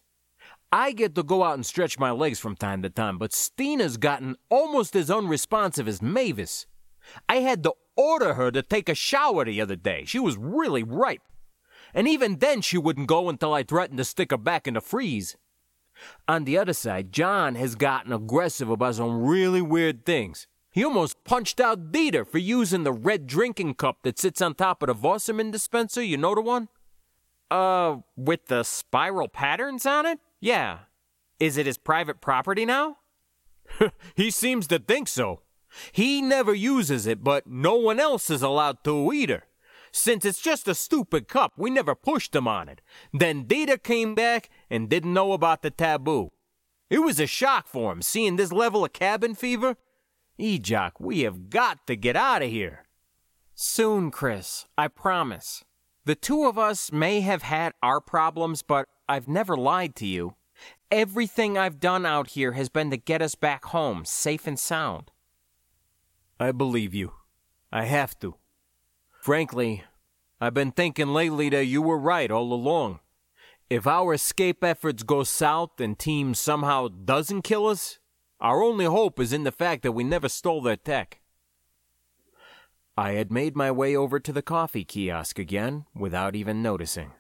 I 0.72 0.94
get 0.94 1.16
to 1.16 1.24
go 1.24 1.44
out 1.44 1.56
and 1.56 1.66
stretch 1.66 2.00
my 2.00 2.12
legs 2.12 2.40
from 2.40 2.56
time 2.56 2.82
to 2.84 2.90
time, 2.90 3.18
but 3.18 3.34
Stina's 3.34 3.98
gotten 3.98 4.38
almost 4.50 4.96
as 4.96 5.12
unresponsive 5.12 5.88
as 5.88 6.02
Mavis. 6.02 6.66
I 7.28 7.38
had 7.38 7.64
to 7.64 7.74
order 7.98 8.36
her 8.36 8.52
to 8.52 8.62
take 8.62 8.88
a 8.88 8.96
shower 8.96 9.44
the 9.44 9.60
other 9.60 9.76
day. 9.76 10.06
She 10.06 10.20
was 10.20 10.38
really 10.38 10.84
ripe. 10.84 11.24
And 11.94 12.08
even 12.08 12.40
then, 12.40 12.62
she 12.62 12.78
wouldn't 12.78 13.08
go 13.08 13.30
until 13.30 13.54
I 13.54 13.64
threatened 13.64 13.98
to 13.98 14.06
stick 14.06 14.32
her 14.32 14.38
back 14.38 14.68
in 14.68 14.76
the 14.76 14.82
freeze. 14.82 15.36
On 16.28 16.46
the 16.46 16.58
other 16.58 16.74
side, 16.74 17.12
John 17.12 17.56
has 17.56 17.76
gotten 17.76 18.14
aggressive 18.14 18.70
about 18.70 18.96
some 18.96 19.24
really 19.24 19.62
weird 19.62 20.06
things. 20.06 20.48
He 20.72 20.86
almost 20.86 21.24
punched 21.26 21.60
out 21.60 21.92
Dieter 21.92 22.26
for 22.26 22.38
using 22.38 22.84
the 22.84 22.94
red 22.94 23.28
drinking 23.28 23.76
cup 23.76 24.04
that 24.04 24.18
sits 24.18 24.42
on 24.42 24.56
top 24.56 24.82
of 24.82 24.88
the 24.88 24.94
Wasserman 24.94 25.52
dispenser. 25.52 26.02
You 26.02 26.18
know 26.18 26.34
the 26.34 26.42
one? 26.42 26.70
Uh, 27.50 27.98
with 28.16 28.46
the 28.46 28.64
spiral 28.64 29.28
patterns 29.28 29.86
on 29.86 30.06
it? 30.06 30.20
Yeah. 30.40 30.80
Is 31.40 31.58
it 31.58 31.66
his 31.66 31.78
private 31.78 32.22
property 32.22 32.66
now? 32.66 32.98
he 34.16 34.32
seems 34.32 34.68
to 34.68 34.80
think 34.80 35.10
so. 35.10 35.42
He 35.92 36.22
never 36.22 36.54
uses 36.54 37.06
it, 37.06 37.24
but 37.24 37.48
no 37.48 37.76
one 37.76 38.00
else 38.00 38.30
is 38.30 38.42
allowed 38.42 38.84
to 38.86 39.12
either. 39.12 39.44
Since 39.92 40.26
it's 40.26 40.42
just 40.42 40.68
a 40.68 40.76
stupid 40.76 41.28
cup, 41.28 41.54
we 41.58 41.70
never 41.70 41.96
pushed 41.96 42.36
him 42.36 42.48
on 42.48 42.70
it. 42.70 42.82
Then 43.14 43.46
Dieter 43.46 43.82
came 43.82 44.16
back 44.16 44.50
and 44.70 44.90
didn't 44.90 45.14
know 45.14 45.34
about 45.34 45.62
the 45.62 45.72
taboo. 45.72 46.32
It 46.90 47.00
was 47.00 47.20
a 47.20 47.28
shock 47.28 47.68
for 47.68 47.92
him 47.92 48.02
seeing 48.02 48.36
this 48.36 48.52
level 48.52 48.86
of 48.86 48.94
cabin 48.94 49.36
fever. 49.36 49.78
Ejok, 50.40 50.94
we 51.00 51.22
have 51.22 51.50
got 51.50 51.86
to 51.88 51.96
get 51.96 52.16
out 52.16 52.42
of 52.42 52.50
here. 52.50 52.86
Soon, 53.54 54.12
Chris, 54.12 54.66
I 54.78 54.88
promise. 54.88 55.64
The 56.06 56.16
two 56.16 56.46
of 56.46 56.58
us 56.58 56.92
may 56.92 57.22
have 57.22 57.44
had 57.44 57.74
our 57.84 58.02
problems, 58.02 58.64
but 58.64 58.88
I've 59.08 59.28
never 59.28 59.56
lied 59.56 59.96
to 59.98 60.08
you. 60.08 60.36
Everything 60.90 61.58
I've 61.58 61.80
done 61.80 62.06
out 62.06 62.32
here 62.32 62.54
has 62.54 62.70
been 62.70 62.90
to 62.92 62.98
get 62.98 63.22
us 63.22 63.36
back 63.36 63.66
home, 63.66 64.04
safe 64.04 64.48
and 64.48 64.60
sound. 64.60 65.12
I 66.40 66.52
believe 66.52 66.94
you. 66.94 67.14
I 67.72 67.86
have 67.86 68.18
to. 68.20 68.36
Frankly, 69.22 69.84
I've 70.40 70.56
been 70.56 70.72
thinking 70.72 71.10
lately 71.10 71.48
that 71.50 71.66
you 71.66 71.84
were 71.84 72.00
right 72.00 72.32
all 72.32 72.52
along. 72.52 73.02
If 73.70 73.86
our 73.86 74.16
escape 74.16 74.64
efforts 74.64 75.04
go 75.04 75.24
south 75.24 75.80
and 75.80 75.98
Team 75.98 76.34
somehow 76.34 76.88
doesn't 76.88 77.44
kill 77.44 77.68
us, 77.68 78.00
our 78.40 78.64
only 78.64 78.86
hope 78.86 79.20
is 79.20 79.32
in 79.32 79.44
the 79.44 79.52
fact 79.52 79.84
that 79.84 79.92
we 79.92 80.04
never 80.04 80.28
stole 80.28 80.60
their 80.64 80.76
tech. 80.76 81.22
I 82.98 83.12
had 83.12 83.32
made 83.32 83.56
my 83.56 83.70
way 83.70 83.96
over 83.96 84.20
to 84.20 84.34
the 84.34 84.42
coffee 84.42 84.84
kiosk 84.84 85.38
again 85.38 85.86
without 85.94 86.36
even 86.36 86.64
noticing. 86.64 87.12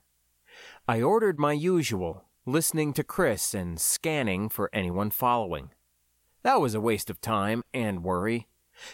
I 0.87 1.03
ordered 1.03 1.39
my 1.39 1.53
usual, 1.53 2.25
listening 2.47 2.93
to 2.93 3.03
Chris 3.03 3.53
and 3.53 3.79
scanning 3.79 4.49
for 4.49 4.71
anyone 4.73 5.11
following. 5.11 5.69
That 6.41 6.59
was 6.59 6.73
a 6.73 6.81
waste 6.81 7.11
of 7.11 7.21
time 7.21 7.61
and 7.75 8.03
worry 8.03 8.47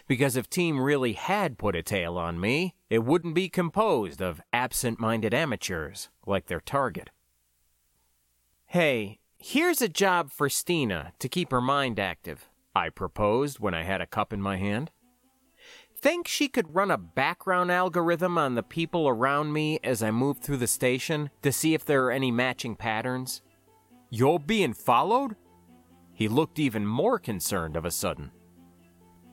because 0.07 0.35
if 0.35 0.49
Team 0.49 0.79
really 0.79 1.13
had 1.13 1.57
put 1.57 1.75
a 1.75 1.83
tail 1.83 2.17
on 2.17 2.39
me, 2.39 2.75
it 2.89 3.03
wouldn't 3.03 3.35
be 3.35 3.49
composed 3.49 4.21
of 4.21 4.41
absent 4.51 4.99
minded 4.99 5.33
amateurs 5.33 6.09
like 6.25 6.47
their 6.47 6.59
target. 6.59 7.09
Hey, 8.65 9.19
here's 9.37 9.81
a 9.81 9.89
job 9.89 10.31
for 10.31 10.49
Stina 10.49 11.13
to 11.19 11.29
keep 11.29 11.51
her 11.51 11.61
mind 11.61 11.99
active, 11.99 12.49
I 12.75 12.89
proposed 12.89 13.59
when 13.59 13.73
I 13.73 13.83
had 13.83 14.01
a 14.01 14.05
cup 14.07 14.33
in 14.33 14.41
my 14.41 14.57
hand. 14.57 14.91
Think 15.99 16.27
she 16.27 16.47
could 16.47 16.75
run 16.75 16.91
a 16.91 16.97
background 16.97 17.71
algorithm 17.71 18.37
on 18.37 18.53
the 18.53 18.63
people 18.63 19.07
around 19.07 19.51
me 19.51 19.79
as 19.83 20.03
I 20.03 20.11
move 20.11 20.37
through 20.37 20.57
the 20.57 20.67
station 20.67 21.31
to 21.41 21.51
see 21.51 21.73
if 21.73 21.85
there 21.85 22.05
are 22.05 22.11
any 22.11 22.29
matching 22.29 22.75
patterns? 22.75 23.41
You're 24.11 24.39
being 24.39 24.73
followed? 24.73 25.35
He 26.13 26.27
looked 26.27 26.59
even 26.59 26.85
more 26.85 27.17
concerned 27.19 27.75
of 27.75 27.83
a 27.83 27.91
sudden. 27.91 28.31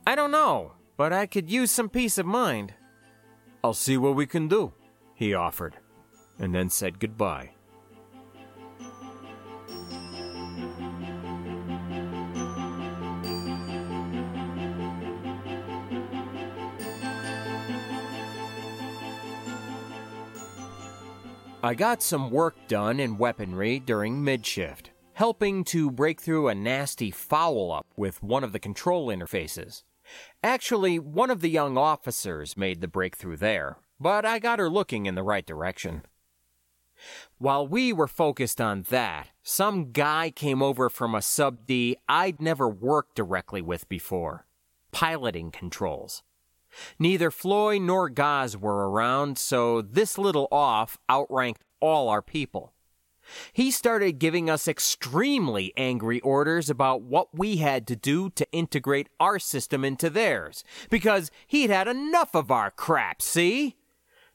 I 0.06 0.14
don't 0.14 0.30
know, 0.30 0.72
but 0.98 1.14
I 1.14 1.24
could 1.24 1.50
use 1.50 1.70
some 1.70 1.88
peace 1.88 2.18
of 2.18 2.26
mind. 2.26 2.74
I'll 3.62 3.72
see 3.72 3.96
what 3.96 4.14
we 4.14 4.26
can 4.26 4.48
do, 4.48 4.74
he 5.14 5.32
offered, 5.32 5.76
and 6.38 6.54
then 6.54 6.68
said 6.68 7.00
goodbye. 7.00 7.52
I 21.62 21.72
got 21.72 22.02
some 22.02 22.30
work 22.30 22.54
done 22.68 23.00
in 23.00 23.16
weaponry 23.16 23.78
during 23.78 24.22
midshift, 24.22 24.88
helping 25.14 25.64
to 25.64 25.90
break 25.90 26.20
through 26.20 26.48
a 26.48 26.54
nasty 26.54 27.10
foul 27.10 27.72
up 27.72 27.86
with 27.96 28.22
one 28.22 28.44
of 28.44 28.52
the 28.52 28.58
control 28.58 29.08
interfaces. 29.08 29.82
Actually, 30.42 30.98
one 30.98 31.30
of 31.30 31.40
the 31.40 31.50
young 31.50 31.78
officers 31.78 32.56
made 32.56 32.80
the 32.80 32.88
breakthrough 32.88 33.36
there, 33.36 33.78
but 33.98 34.24
I 34.24 34.38
got 34.38 34.58
her 34.58 34.68
looking 34.68 35.06
in 35.06 35.14
the 35.14 35.22
right 35.22 35.46
direction. 35.46 36.02
While 37.38 37.66
we 37.66 37.92
were 37.92 38.06
focused 38.06 38.60
on 38.60 38.82
that, 38.90 39.28
some 39.42 39.92
guy 39.92 40.30
came 40.30 40.62
over 40.62 40.88
from 40.88 41.14
a 41.14 41.22
sub 41.22 41.66
D 41.66 41.96
I'd 42.08 42.40
never 42.40 42.68
worked 42.68 43.16
directly 43.16 43.62
with 43.62 43.88
before 43.88 44.46
piloting 44.92 45.50
controls. 45.50 46.22
Neither 46.98 47.30
Floy 47.30 47.78
nor 47.78 48.08
Gaz 48.08 48.56
were 48.56 48.88
around, 48.88 49.38
so 49.38 49.82
this 49.82 50.16
little 50.18 50.48
off 50.50 50.96
outranked 51.08 51.64
all 51.80 52.08
our 52.08 52.22
people. 52.22 52.72
He 53.52 53.70
started 53.70 54.18
giving 54.18 54.50
us 54.50 54.68
extremely 54.68 55.72
angry 55.76 56.20
orders 56.20 56.68
about 56.68 57.02
what 57.02 57.36
we 57.36 57.56
had 57.56 57.86
to 57.88 57.96
do 57.96 58.30
to 58.30 58.50
integrate 58.52 59.08
our 59.18 59.38
system 59.38 59.84
into 59.84 60.10
theirs, 60.10 60.64
because 60.90 61.30
he'd 61.46 61.70
had 61.70 61.88
enough 61.88 62.34
of 62.34 62.50
our 62.50 62.70
crap, 62.70 63.22
see? 63.22 63.76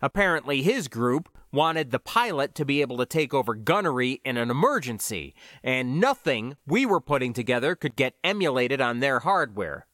Apparently, 0.01 0.61
his 0.61 0.87
group 0.87 1.29
wanted 1.51 1.91
the 1.91 1.99
pilot 1.99 2.53
to 2.55 2.63
be 2.63 2.81
able 2.81 2.97
to 2.97 3.05
take 3.05 3.33
over 3.33 3.55
gunnery 3.55 4.21
in 4.23 4.37
an 4.37 4.51
emergency, 4.51 5.33
and 5.63 5.99
nothing 5.99 6.55
we 6.65 6.85
were 6.85 7.01
putting 7.01 7.33
together 7.33 7.75
could 7.75 7.95
get 7.95 8.15
emulated 8.23 8.79
on 8.79 8.99
their 8.99 9.19
hardware. 9.19 9.87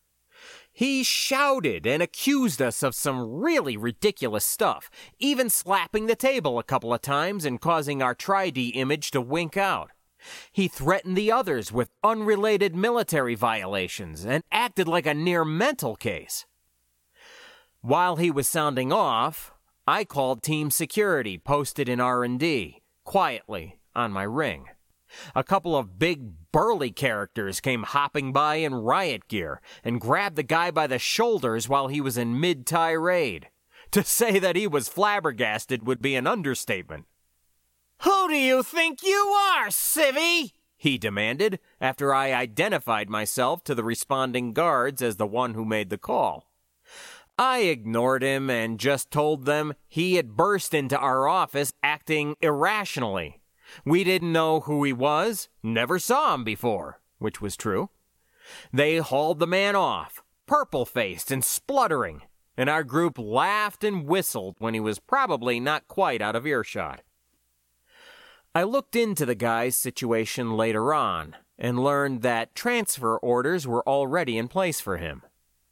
He 0.78 1.04
shouted 1.04 1.88
and 1.88 2.04
accused 2.04 2.62
us 2.62 2.84
of 2.84 2.94
some 2.94 3.40
really 3.40 3.78
ridiculous 3.78 4.44
stuff, 4.44 4.92
even 5.20 5.50
slapping 5.50 6.08
the 6.08 6.18
table 6.18 6.60
a 6.60 6.64
couple 6.64 6.94
of 6.94 7.02
times 7.02 7.46
and 7.46 7.62
causing 7.62 8.02
our 8.02 8.14
Tri-D 8.14 8.70
image 8.70 9.12
to 9.12 9.22
wink 9.22 9.56
out. 9.56 9.92
He 10.52 10.68
threatened 10.68 11.16
the 11.16 11.32
others 11.32 11.72
with 11.72 11.94
unrelated 12.04 12.76
military 12.76 13.36
violations 13.36 14.26
and 14.26 14.44
acted 14.52 14.86
like 14.86 15.06
a 15.06 15.14
near 15.14 15.46
mental 15.46 15.96
case. 15.96 16.46
While 17.80 18.18
he 18.18 18.30
was 18.30 18.46
sounding 18.46 18.92
off, 18.92 19.54
I 19.88 20.04
called 20.04 20.44
team 20.44 20.72
security 20.72 21.38
posted 21.38 21.88
in 21.88 22.02
R&D 22.02 22.82
quietly 23.06 23.80
on 23.96 24.12
my 24.12 24.24
ring. 24.24 24.66
A 25.36 25.44
couple 25.44 25.76
of 25.76 26.00
big 26.00 26.52
burly 26.52 26.92
characters 26.92 27.60
came 27.60 27.84
hopping 27.84 28.32
by 28.34 28.56
in 28.56 28.74
riot 28.76 29.28
gear 29.28 29.62
and 29.84 30.02
grabbed 30.02 30.36
the 30.36 30.44
guy 30.44 30.72
by 30.72 30.88
the 30.88 31.00
shoulders 31.00 31.68
while 31.70 31.88
he 31.88 32.02
was 32.02 32.18
in 32.18 32.40
mid 32.40 32.66
tirade. 32.66 33.50
To 33.92 34.04
say 34.04 34.40
that 34.40 34.56
he 34.56 34.68
was 34.68 34.90
flabbergasted 34.90 35.86
would 35.86 36.02
be 36.02 36.16
an 36.16 36.28
understatement. 36.28 37.06
Who 38.02 38.28
do 38.28 38.36
you 38.36 38.62
think 38.64 39.04
you 39.04 39.16
are, 39.16 39.68
civvy? 39.68 40.52
He 40.78 40.98
demanded 40.98 41.60
after 41.80 42.14
I 42.14 42.34
identified 42.34 43.10
myself 43.10 43.64
to 43.64 43.76
the 43.76 43.84
responding 43.84 44.54
guards 44.54 45.02
as 45.02 45.16
the 45.16 45.26
one 45.26 45.54
who 45.54 45.66
made 45.66 45.90
the 45.90 45.98
call. 45.98 46.50
I 47.38 47.60
ignored 47.60 48.24
him 48.24 48.50
and 48.50 48.80
just 48.80 49.12
told 49.12 49.46
them 49.46 49.74
he 49.88 50.16
had 50.16 50.36
burst 50.36 50.74
into 50.74 50.98
our 50.98 51.28
office 51.28 51.74
acting 51.84 52.36
irrationally. 52.42 53.42
We 53.84 54.04
didn't 54.04 54.32
know 54.32 54.62
who 54.62 54.84
he 54.84 54.94
was, 54.94 55.50
never 55.64 56.00
saw 56.00 56.34
him 56.34 56.44
before, 56.44 57.00
which 57.20 57.42
was 57.42 57.58
true. 57.58 57.90
They 58.72 58.98
hauled 58.98 59.40
the 59.40 59.48
man 59.48 59.76
off, 59.76 60.24
purple 60.46 60.86
faced 60.86 61.32
and 61.32 61.44
spluttering, 61.44 62.22
and 62.56 62.70
our 62.70 62.84
group 62.84 63.18
laughed 63.18 63.84
and 63.84 64.06
whistled 64.06 64.56
when 64.60 64.74
he 64.74 64.80
was 64.80 65.00
probably 65.00 65.60
not 65.60 65.88
quite 65.88 66.22
out 66.22 66.36
of 66.36 66.46
earshot. 66.46 67.02
I 68.54 68.64
looked 68.64 68.96
into 68.96 69.26
the 69.26 69.36
guy's 69.36 69.76
situation 69.76 70.56
later 70.56 70.94
on 70.94 71.36
and 71.58 71.84
learned 71.84 72.22
that 72.22 72.56
transfer 72.56 73.18
orders 73.18 73.68
were 73.68 73.88
already 73.88 74.38
in 74.38 74.48
place 74.48 74.80
for 74.80 74.98
him. 74.98 75.24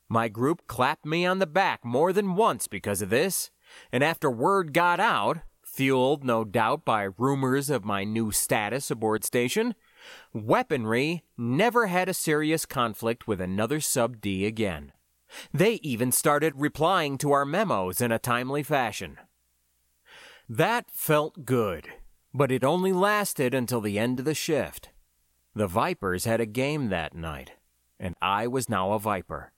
My 0.10 0.28
group 0.28 0.68
clapped 0.68 1.06
me 1.06 1.26
on 1.26 1.40
the 1.40 1.48
back 1.48 1.84
more 1.86 2.12
than 2.12 2.36
once 2.36 2.68
because 2.68 3.02
of 3.02 3.10
this, 3.10 3.52
and 3.92 4.04
after 4.04 4.30
word 4.30 4.74
got 4.74 5.00
out, 5.00 5.40
fueled 5.74 6.24
no 6.24 6.44
doubt 6.44 6.86
by 6.86 7.10
rumors 7.18 7.70
of 7.70 7.84
my 7.84 8.04
new 8.04 8.32
status 8.32 8.92
aboard 8.92 9.24
station, 9.24 9.74
weaponry 10.32 11.24
never 11.36 11.88
had 11.88 12.08
a 12.08 12.14
serious 12.14 12.66
conflict 12.66 13.28
with 13.28 13.42
another 13.42 13.80
sub 13.80 14.22
D 14.22 14.46
again. 14.46 14.92
They 15.52 15.74
even 15.76 16.12
started 16.12 16.54
replying 16.56 17.18
to 17.20 17.32
our 17.32 17.44
memos 17.44 18.02
in 18.02 18.12
a 18.12 18.20
timely 18.20 18.62
fashion. 18.62 19.18
That 20.48 20.92
felt 20.92 21.44
good, 21.44 21.88
but 22.34 22.52
it 22.52 22.64
only 22.64 22.94
lasted 22.94 23.56
until 23.56 23.82
the 23.82 23.98
end 23.98 24.20
of 24.20 24.26
the 24.26 24.36
shift. 24.36 24.90
The 25.56 25.68
Vipers 25.68 26.26
had 26.26 26.40
a 26.40 26.46
game 26.46 26.90
that 26.90 27.16
night, 27.16 27.54
and 28.00 28.16
I 28.22 28.46
was 28.46 28.70
now 28.70 28.92
a 28.92 29.00
Viper. 29.00 29.54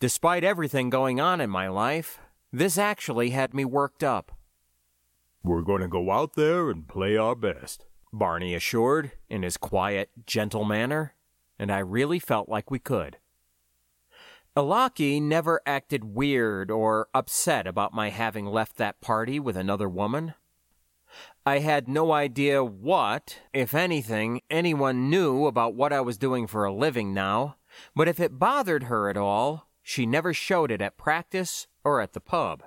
Despite 0.00 0.44
everything 0.44 0.90
going 0.90 1.18
on 1.18 1.40
in 1.40 1.48
my 1.48 1.68
life, 1.68 2.20
this 2.52 2.76
actually 2.76 3.30
had 3.30 3.54
me 3.54 3.64
worked 3.64 4.04
up. 4.04 4.37
We're 5.42 5.62
going 5.62 5.82
to 5.82 5.88
go 5.88 6.10
out 6.10 6.34
there 6.34 6.70
and 6.70 6.86
play 6.86 7.16
our 7.16 7.34
best, 7.34 7.86
Barney 8.12 8.54
assured 8.54 9.12
in 9.28 9.42
his 9.42 9.56
quiet, 9.56 10.10
gentle 10.26 10.64
manner, 10.64 11.14
and 11.58 11.70
I 11.70 11.78
really 11.78 12.18
felt 12.18 12.48
like 12.48 12.70
we 12.70 12.78
could. 12.78 13.18
Alaki 14.56 15.22
never 15.22 15.60
acted 15.64 16.02
weird 16.02 16.70
or 16.70 17.08
upset 17.14 17.66
about 17.66 17.94
my 17.94 18.10
having 18.10 18.46
left 18.46 18.76
that 18.76 19.00
party 19.00 19.38
with 19.38 19.56
another 19.56 19.88
woman. 19.88 20.34
I 21.46 21.60
had 21.60 21.88
no 21.88 22.12
idea 22.12 22.64
what, 22.64 23.38
if 23.54 23.72
anything, 23.72 24.42
anyone 24.50 25.08
knew 25.08 25.46
about 25.46 25.74
what 25.74 25.92
I 25.92 26.00
was 26.00 26.18
doing 26.18 26.46
for 26.46 26.64
a 26.64 26.72
living 26.72 27.14
now, 27.14 27.56
but 27.94 28.08
if 28.08 28.18
it 28.20 28.38
bothered 28.38 28.84
her 28.84 29.08
at 29.08 29.16
all, 29.16 29.68
she 29.82 30.04
never 30.04 30.34
showed 30.34 30.70
it 30.70 30.82
at 30.82 30.98
practice 30.98 31.66
or 31.84 32.00
at 32.00 32.12
the 32.12 32.20
pub. 32.20 32.64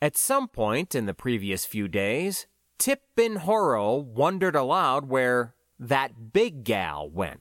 At 0.00 0.16
some 0.16 0.46
point 0.46 0.94
in 0.94 1.06
the 1.06 1.14
previous 1.14 1.66
few 1.66 1.88
days, 1.88 2.46
Tip 2.78 3.02
Bin 3.16 3.36
Horo 3.36 3.96
wondered 3.96 4.54
aloud 4.54 5.06
where 5.08 5.54
that 5.78 6.32
big 6.32 6.62
gal 6.62 7.10
went. 7.10 7.40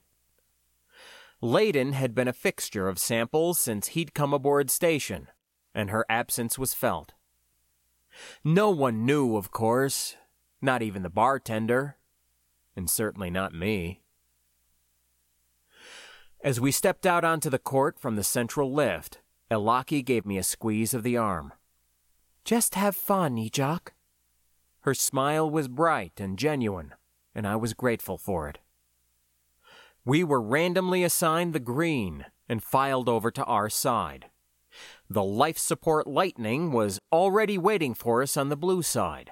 Layden 1.42 1.94
had 1.94 2.16
been 2.16 2.28
a 2.28 2.34
fixture 2.34 2.88
of 2.88 2.98
samples 2.98 3.60
since 3.60 3.90
he'd 3.90 4.16
come 4.16 4.34
aboard 4.34 4.72
station, 4.72 5.28
and 5.76 5.92
her 5.92 6.04
absence 6.10 6.58
was 6.58 6.74
felt. 6.74 7.14
No 8.44 8.72
one 8.72 9.06
knew, 9.06 9.38
of 9.38 9.52
course, 9.52 10.16
not 10.60 10.82
even 10.82 11.04
the 11.04 11.12
bartender, 11.12 11.98
and 12.76 12.90
certainly 12.90 13.30
not 13.30 13.54
me. 13.54 14.02
As 16.44 16.60
we 16.60 16.72
stepped 16.72 17.06
out 17.06 17.24
onto 17.24 17.52
the 17.52 17.60
court 17.60 18.00
from 18.00 18.16
the 18.16 18.24
central 18.24 18.74
lift, 18.74 19.20
Elaki 19.52 20.04
gave 20.04 20.26
me 20.26 20.40
a 20.40 20.44
squeeze 20.44 20.96
of 20.96 21.04
the 21.04 21.18
arm. 21.18 21.54
Just 22.48 22.76
have 22.76 22.96
fun, 22.96 23.36
Ejok. 23.36 23.90
Her 24.84 24.94
smile 24.94 25.50
was 25.50 25.68
bright 25.68 26.14
and 26.18 26.40
genuine, 26.40 26.94
and 27.36 27.46
I 27.46 27.58
was 27.58 27.74
grateful 27.74 28.18
for 28.18 28.48
it. 28.48 28.60
We 30.06 30.24
were 30.24 30.42
randomly 30.42 31.04
assigned 31.04 31.52
the 31.52 31.60
green 31.60 32.26
and 32.48 32.64
filed 32.64 33.10
over 33.10 33.32
to 33.32 33.44
our 33.44 33.70
side. 33.70 34.28
The 35.10 35.26
life 35.26 35.58
support 35.58 36.08
lightning 36.08 36.72
was 36.72 37.02
already 37.12 37.58
waiting 37.58 37.94
for 37.94 38.22
us 38.22 38.38
on 38.38 38.48
the 38.48 38.56
blue 38.56 38.82
side. 38.82 39.32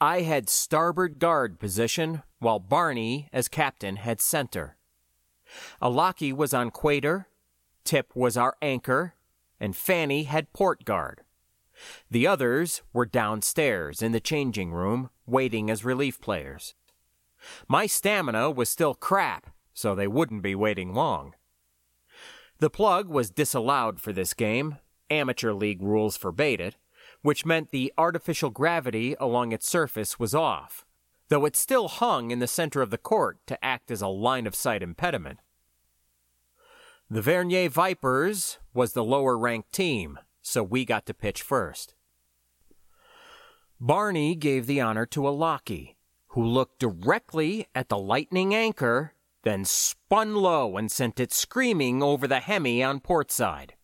I 0.00 0.22
had 0.22 0.48
starboard 0.48 1.18
guard 1.18 1.58
position, 1.58 2.22
while 2.38 2.58
Barney, 2.58 3.28
as 3.34 3.48
captain, 3.48 3.96
had 3.96 4.22
center. 4.22 4.78
Alaki 5.82 6.32
was 6.32 6.54
on 6.54 6.70
quater, 6.70 7.28
Tip 7.84 8.16
was 8.16 8.38
our 8.38 8.56
anchor, 8.62 9.12
and 9.60 9.76
Fanny 9.76 10.22
had 10.22 10.54
port 10.54 10.86
guard. 10.86 11.20
The 12.10 12.26
others 12.26 12.82
were 12.92 13.06
downstairs 13.06 14.02
in 14.02 14.12
the 14.12 14.20
changing 14.20 14.72
room, 14.72 15.10
waiting 15.26 15.70
as 15.70 15.84
relief 15.84 16.20
players. 16.20 16.74
My 17.68 17.86
stamina 17.86 18.50
was 18.50 18.68
still 18.68 18.94
crap, 18.94 19.50
so 19.72 19.94
they 19.94 20.08
wouldn't 20.08 20.42
be 20.42 20.54
waiting 20.54 20.92
long. 20.94 21.34
The 22.58 22.70
plug 22.70 23.08
was 23.08 23.30
disallowed 23.30 24.00
for 24.00 24.12
this 24.12 24.34
game, 24.34 24.78
amateur 25.10 25.52
league 25.52 25.82
rules 25.82 26.16
forbade 26.16 26.60
it, 26.60 26.76
which 27.22 27.46
meant 27.46 27.70
the 27.70 27.92
artificial 27.96 28.50
gravity 28.50 29.14
along 29.20 29.52
its 29.52 29.68
surface 29.68 30.18
was 30.18 30.34
off, 30.34 30.84
though 31.28 31.44
it 31.44 31.56
still 31.56 31.88
hung 31.88 32.30
in 32.30 32.38
the 32.38 32.46
center 32.46 32.82
of 32.82 32.90
the 32.90 32.98
court 32.98 33.38
to 33.46 33.64
act 33.64 33.90
as 33.90 34.02
a 34.02 34.08
line 34.08 34.46
of 34.46 34.54
sight 34.54 34.82
impediment. 34.82 35.38
The 37.10 37.22
Vernier 37.22 37.68
Vipers 37.68 38.58
was 38.74 38.92
the 38.92 39.04
lower 39.04 39.38
ranked 39.38 39.72
team, 39.72 40.18
so 40.48 40.62
we 40.62 40.84
got 40.84 41.06
to 41.06 41.14
pitch 41.14 41.42
first. 41.42 41.94
Barney 43.80 44.34
gave 44.34 44.66
the 44.66 44.80
honor 44.80 45.06
to 45.06 45.28
a 45.28 45.32
Alaki, 45.32 45.96
who 46.28 46.44
looked 46.44 46.80
directly 46.80 47.66
at 47.74 47.88
the 47.88 47.98
lightning 47.98 48.54
anchor, 48.54 49.12
then 49.44 49.64
spun 49.64 50.34
low 50.34 50.76
and 50.76 50.90
sent 50.90 51.20
it 51.20 51.32
screaming 51.32 52.02
over 52.02 52.26
the 52.26 52.40
Hemi 52.40 52.82
on 52.82 53.00
port 53.00 53.30
side. 53.30 53.74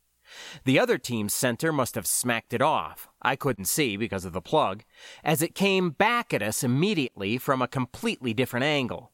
The 0.64 0.78
other 0.78 0.98
team's 0.98 1.32
center 1.32 1.72
must 1.72 1.94
have 1.94 2.06
smacked 2.06 2.52
it 2.52 2.62
off. 2.62 3.08
I 3.22 3.36
couldn't 3.36 3.66
see 3.66 3.96
because 3.96 4.24
of 4.24 4.32
the 4.32 4.40
plug, 4.40 4.82
as 5.22 5.42
it 5.42 5.54
came 5.54 5.90
back 5.90 6.34
at 6.34 6.42
us 6.42 6.64
immediately 6.64 7.38
from 7.38 7.62
a 7.62 7.68
completely 7.68 8.34
different 8.34 8.64
angle. 8.64 9.12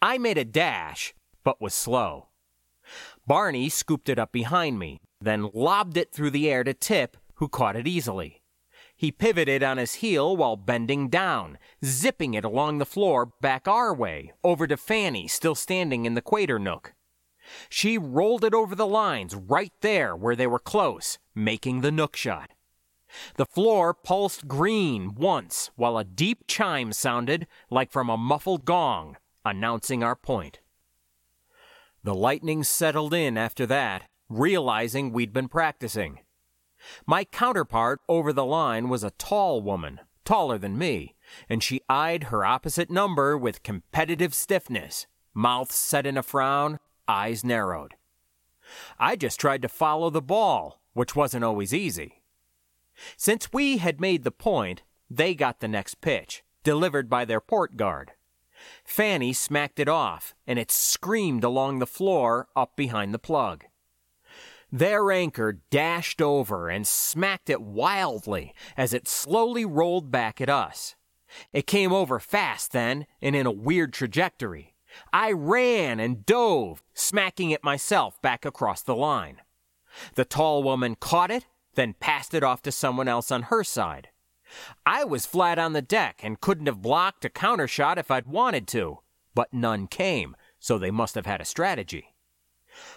I 0.00 0.18
made 0.18 0.38
a 0.38 0.44
dash, 0.44 1.14
but 1.44 1.60
was 1.60 1.74
slow. 1.74 2.28
Barney 3.26 3.68
scooped 3.68 4.08
it 4.08 4.18
up 4.18 4.32
behind 4.32 4.78
me, 4.78 5.00
then 5.22 5.50
lobbed 5.54 5.96
it 5.96 6.12
through 6.12 6.30
the 6.30 6.50
air 6.50 6.64
to 6.64 6.74
Tip, 6.74 7.16
who 7.34 7.48
caught 7.48 7.76
it 7.76 7.86
easily. 7.86 8.42
He 8.94 9.10
pivoted 9.10 9.62
on 9.62 9.78
his 9.78 9.94
heel 9.94 10.36
while 10.36 10.56
bending 10.56 11.08
down, 11.08 11.58
zipping 11.84 12.34
it 12.34 12.44
along 12.44 12.78
the 12.78 12.86
floor 12.86 13.26
back 13.40 13.66
our 13.66 13.92
way, 13.92 14.32
over 14.44 14.66
to 14.66 14.76
Fanny, 14.76 15.26
still 15.26 15.54
standing 15.54 16.04
in 16.04 16.14
the 16.14 16.22
quater 16.22 16.58
nook. 16.58 16.94
She 17.68 17.98
rolled 17.98 18.44
it 18.44 18.54
over 18.54 18.74
the 18.74 18.86
lines 18.86 19.34
right 19.34 19.72
there 19.80 20.14
where 20.14 20.36
they 20.36 20.46
were 20.46 20.60
close, 20.60 21.18
making 21.34 21.80
the 21.80 21.90
nook 21.90 22.14
shot. 22.14 22.50
The 23.36 23.46
floor 23.46 23.92
pulsed 23.92 24.48
green 24.48 25.14
once 25.14 25.70
while 25.76 25.98
a 25.98 26.04
deep 26.04 26.44
chime 26.46 26.92
sounded 26.92 27.46
like 27.70 27.90
from 27.90 28.08
a 28.08 28.16
muffled 28.16 28.64
gong, 28.64 29.16
announcing 29.44 30.02
our 30.02 30.16
point. 30.16 30.60
The 32.04 32.14
lightning 32.14 32.64
settled 32.64 33.14
in 33.14 33.36
after 33.36 33.66
that, 33.66 34.04
realizing 34.38 35.12
we'd 35.12 35.32
been 35.32 35.48
practicing. 35.48 36.20
My 37.06 37.24
counterpart 37.24 38.00
over 38.08 38.32
the 38.32 38.44
line 38.44 38.88
was 38.88 39.04
a 39.04 39.12
tall 39.12 39.62
woman, 39.62 40.00
taller 40.24 40.58
than 40.58 40.78
me, 40.78 41.14
and 41.48 41.62
she 41.62 41.80
eyed 41.88 42.24
her 42.24 42.44
opposite 42.44 42.90
number 42.90 43.36
with 43.36 43.62
competitive 43.62 44.34
stiffness, 44.34 45.06
mouth 45.34 45.72
set 45.72 46.06
in 46.06 46.16
a 46.16 46.22
frown, 46.22 46.78
eyes 47.06 47.44
narrowed. 47.44 47.94
I 48.98 49.16
just 49.16 49.40
tried 49.40 49.62
to 49.62 49.68
follow 49.68 50.10
the 50.10 50.22
ball, 50.22 50.80
which 50.92 51.16
wasn't 51.16 51.44
always 51.44 51.74
easy. 51.74 52.22
Since 53.16 53.52
we 53.52 53.78
had 53.78 54.00
made 54.00 54.24
the 54.24 54.30
point, 54.30 54.82
they 55.10 55.34
got 55.34 55.60
the 55.60 55.68
next 55.68 56.00
pitch, 56.00 56.42
delivered 56.62 57.08
by 57.08 57.24
their 57.24 57.40
port 57.40 57.76
guard. 57.76 58.12
Fanny 58.84 59.32
smacked 59.32 59.80
it 59.80 59.88
off, 59.88 60.34
and 60.46 60.58
it 60.58 60.70
screamed 60.70 61.44
along 61.44 61.78
the 61.78 61.86
floor 61.86 62.48
up 62.54 62.76
behind 62.76 63.12
the 63.12 63.18
plug. 63.18 63.64
Their 64.74 65.12
anchor 65.12 65.60
dashed 65.70 66.22
over 66.22 66.70
and 66.70 66.86
smacked 66.86 67.50
it 67.50 67.60
wildly 67.60 68.54
as 68.74 68.94
it 68.94 69.06
slowly 69.06 69.66
rolled 69.66 70.10
back 70.10 70.40
at 70.40 70.48
us. 70.48 70.96
It 71.52 71.66
came 71.66 71.92
over 71.92 72.18
fast 72.18 72.72
then 72.72 73.06
and 73.20 73.36
in 73.36 73.46
a 73.46 73.52
weird 73.52 73.92
trajectory. 73.92 74.74
I 75.12 75.32
ran 75.32 76.00
and 76.00 76.24
dove, 76.24 76.82
smacking 76.94 77.50
it 77.50 77.62
myself 77.62 78.20
back 78.22 78.46
across 78.46 78.82
the 78.82 78.96
line. 78.96 79.42
The 80.14 80.24
tall 80.24 80.62
woman 80.62 80.94
caught 80.94 81.30
it, 81.30 81.46
then 81.74 81.94
passed 82.00 82.32
it 82.32 82.42
off 82.42 82.62
to 82.62 82.72
someone 82.72 83.08
else 83.08 83.30
on 83.30 83.44
her 83.44 83.62
side. 83.62 84.08
I 84.86 85.04
was 85.04 85.26
flat 85.26 85.58
on 85.58 85.74
the 85.74 85.82
deck 85.82 86.20
and 86.22 86.40
couldn't 86.40 86.66
have 86.66 86.82
blocked 86.82 87.24
a 87.26 87.30
counter 87.30 87.68
shot 87.68 87.98
if 87.98 88.10
I'd 88.10 88.26
wanted 88.26 88.66
to, 88.68 89.00
but 89.34 89.52
none 89.52 89.86
came, 89.86 90.34
so 90.58 90.78
they 90.78 90.90
must 90.90 91.14
have 91.14 91.26
had 91.26 91.40
a 91.40 91.46
strategy. 91.46 92.11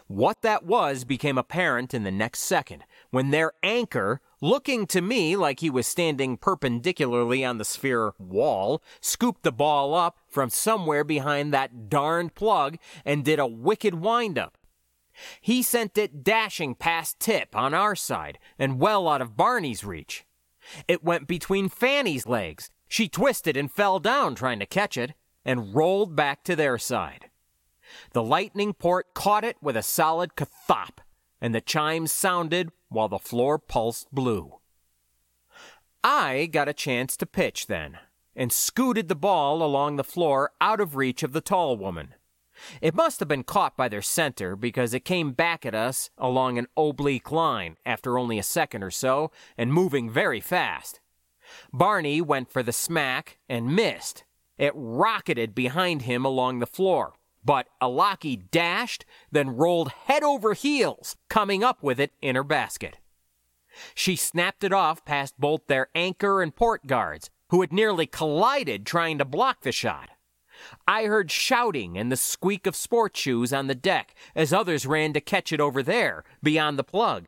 What 0.08 0.42
that 0.42 0.66
was 0.66 1.04
became 1.04 1.38
apparent 1.38 1.94
in 1.94 2.04
the 2.04 2.12
next 2.12 2.40
second 2.40 2.84
when 3.12 3.32
their 3.32 3.54
anchor, 3.64 4.22
looking 4.42 4.88
to 4.88 5.02
me 5.02 5.36
like 5.36 5.60
he 5.60 5.70
was 5.70 5.88
standing 5.88 6.38
perpendicularly 6.38 7.44
on 7.44 7.58
the 7.58 7.66
sphere 7.66 8.14
wall, 8.20 8.82
scooped 9.00 9.44
the 9.44 9.52
ball 9.52 9.94
up 9.94 10.18
from 10.28 10.50
somewhere 10.50 11.04
behind 11.04 11.54
that 11.54 11.90
darned 11.90 12.36
plug 12.36 12.78
and 13.04 13.26
did 13.26 13.40
a 13.40 13.48
wicked 13.48 13.96
wind 13.96 14.38
up. 14.38 14.58
He 15.40 15.62
sent 15.64 15.98
it 15.98 16.24
dashing 16.24 16.76
past 16.76 17.20
Tip 17.20 17.56
on 17.56 17.74
our 17.74 17.96
side 17.96 18.38
and 18.60 18.80
well 18.80 19.08
out 19.08 19.22
of 19.22 19.38
Barney's 19.38 19.84
reach. 19.84 20.26
It 20.88 21.04
went 21.04 21.28
between 21.28 21.70
Fanny's 21.70 22.28
legs. 22.28 22.70
She 22.88 23.08
twisted 23.08 23.56
and 23.56 23.72
fell 23.72 24.00
down 24.00 24.36
trying 24.36 24.60
to 24.60 24.66
catch 24.66 24.98
it 24.98 25.14
and 25.44 25.76
rolled 25.76 26.16
back 26.16 26.44
to 26.44 26.56
their 26.56 26.78
side. 26.78 27.30
The 28.14 28.24
lightning 28.24 28.74
port 28.74 29.14
caught 29.14 29.44
it 29.44 29.58
with 29.62 29.78
a 29.78 29.84
solid 29.84 30.36
kathop, 30.36 31.00
and 31.42 31.54
the 31.54 31.62
chimes 31.62 32.12
sounded 32.12 32.72
while 32.90 33.10
the 33.10 33.20
floor 33.20 33.60
pulsed 33.60 34.08
blue. 34.12 34.60
I 36.04 36.46
got 36.46 36.70
a 36.70 36.74
chance 36.74 37.18
to 37.18 37.26
pitch 37.26 37.68
then, 37.68 37.98
and 38.36 38.52
scooted 38.52 39.08
the 39.08 39.16
ball 39.16 39.64
along 39.64 39.96
the 39.96 40.04
floor 40.04 40.52
out 40.62 40.80
of 40.80 40.96
reach 40.96 41.24
of 41.24 41.34
the 41.34 41.42
tall 41.42 41.78
woman. 41.78 42.16
It 42.82 42.96
must 42.96 43.20
have 43.20 43.28
been 43.28 43.44
caught 43.44 43.76
by 43.76 43.90
their 43.90 44.02
center 44.02 44.56
because 44.56 44.94
it 44.94 45.06
came 45.06 45.32
back 45.32 45.66
at 45.66 45.76
us 45.76 46.10
along 46.18 46.58
an 46.58 46.68
oblique 46.78 47.32
line 47.32 47.78
after 47.86 48.18
only 48.18 48.40
a 48.40 48.44
second 48.44 48.84
or 48.84 48.92
so 48.92 49.32
and 49.58 49.74
moving 49.74 50.10
very 50.10 50.40
fast. 50.40 51.00
Barney 51.74 52.22
went 52.22 52.52
for 52.52 52.64
the 52.64 52.72
smack 52.72 53.38
and 53.50 53.76
missed. 53.76 54.24
It 54.58 54.74
rocketed 54.74 55.54
behind 55.54 56.04
him 56.04 56.24
along 56.24 56.60
the 56.60 56.66
floor, 56.66 57.14
but 57.46 57.68
Alaki 57.80 58.36
dashed, 58.50 59.06
then 59.32 59.56
rolled 59.56 59.92
head 59.92 60.24
over 60.24 60.54
heels, 60.54 61.16
coming 61.30 61.64
up 61.64 61.84
with 61.84 62.00
it 62.00 62.12
in 62.22 62.36
her 62.36 62.44
basket. 62.44 62.98
She 63.94 64.16
snapped 64.16 64.64
it 64.64 64.74
off 64.74 65.06
past 65.06 65.40
both 65.40 65.68
their 65.68 65.90
anchor 65.94 66.42
and 66.42 66.56
port 66.56 66.88
guards, 66.88 67.30
who 67.50 67.62
had 67.62 67.72
nearly 67.72 68.08
collided 68.08 68.86
trying 68.86 69.20
to 69.20 69.26
block 69.26 69.62
the 69.62 69.72
shot. 69.72 70.10
I 70.88 71.04
heard 71.04 71.30
shouting 71.30 71.98
and 71.98 72.12
the 72.12 72.18
squeak 72.18 72.66
of 72.66 72.76
sport 72.76 73.16
shoes 73.16 73.54
on 73.54 73.68
the 73.68 73.76
deck 73.76 74.16
as 74.36 74.54
others 74.54 74.86
ran 74.86 75.14
to 75.14 75.22
catch 75.22 75.52
it 75.52 75.60
over 75.60 75.84
there, 75.84 76.24
beyond 76.42 76.80
the 76.80 76.84
plug. 76.84 77.26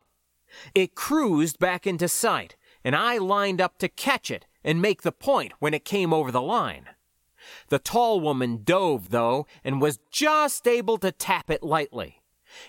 It 0.74 0.94
cruised 0.94 1.58
back 1.58 1.86
into 1.86 2.08
sight, 2.08 2.56
and 2.82 2.96
I 2.96 3.18
lined 3.18 3.60
up 3.60 3.78
to 3.78 3.88
catch 3.88 4.30
it 4.30 4.46
and 4.64 4.82
make 4.82 5.02
the 5.02 5.12
point 5.12 5.52
when 5.58 5.74
it 5.74 5.84
came 5.84 6.12
over 6.12 6.32
the 6.32 6.42
line. 6.42 6.86
The 7.68 7.78
tall 7.78 8.20
woman 8.20 8.62
dove, 8.64 9.10
though, 9.10 9.46
and 9.64 9.80
was 9.80 9.98
just 10.10 10.66
able 10.66 10.98
to 10.98 11.12
tap 11.12 11.50
it 11.50 11.62
lightly. 11.62 12.22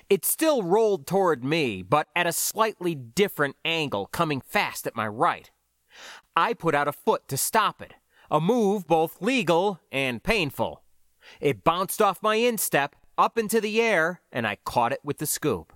It 0.10 0.26
still 0.26 0.64
rolled 0.64 1.08
toward 1.08 1.44
me, 1.44 1.82
but 1.82 2.08
at 2.16 2.28
a 2.28 2.34
slightly 2.34 2.96
different 2.96 3.56
angle, 3.64 4.08
coming 4.08 4.42
fast 4.42 4.86
at 4.86 4.96
my 4.96 5.08
right. 5.08 5.50
I 6.36 6.54
put 6.54 6.76
out 6.76 6.88
a 6.88 6.94
foot 6.94 7.28
to 7.30 7.38
stop 7.38 7.82
it, 7.82 7.94
a 8.30 8.40
move 8.40 8.88
both 8.88 9.22
legal 9.22 9.80
and 9.92 10.24
painful. 10.24 10.84
It 11.40 11.64
bounced 11.64 12.02
off 12.02 12.24
my 12.24 12.36
instep, 12.36 12.96
up 13.18 13.38
into 13.38 13.60
the 13.60 13.82
air, 13.82 14.22
and 14.32 14.48
I 14.48 14.58
caught 14.64 14.94
it 14.94 15.02
with 15.04 15.18
the 15.18 15.26
scoop. 15.26 15.74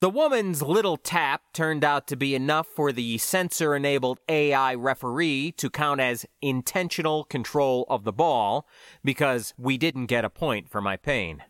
The 0.00 0.10
woman's 0.10 0.62
little 0.62 0.96
tap 0.96 1.52
turned 1.52 1.82
out 1.82 2.06
to 2.06 2.16
be 2.16 2.36
enough 2.36 2.68
for 2.68 2.92
the 2.92 3.18
sensor 3.18 3.74
enabled 3.74 4.20
AI 4.28 4.76
referee 4.76 5.50
to 5.56 5.68
count 5.68 6.00
as 6.00 6.24
intentional 6.40 7.24
control 7.24 7.84
of 7.88 8.04
the 8.04 8.12
ball 8.12 8.68
because 9.02 9.54
we 9.58 9.76
didn't 9.76 10.06
get 10.06 10.24
a 10.24 10.30
point 10.30 10.68
for 10.68 10.80
my 10.80 10.96
pain. 10.96 11.42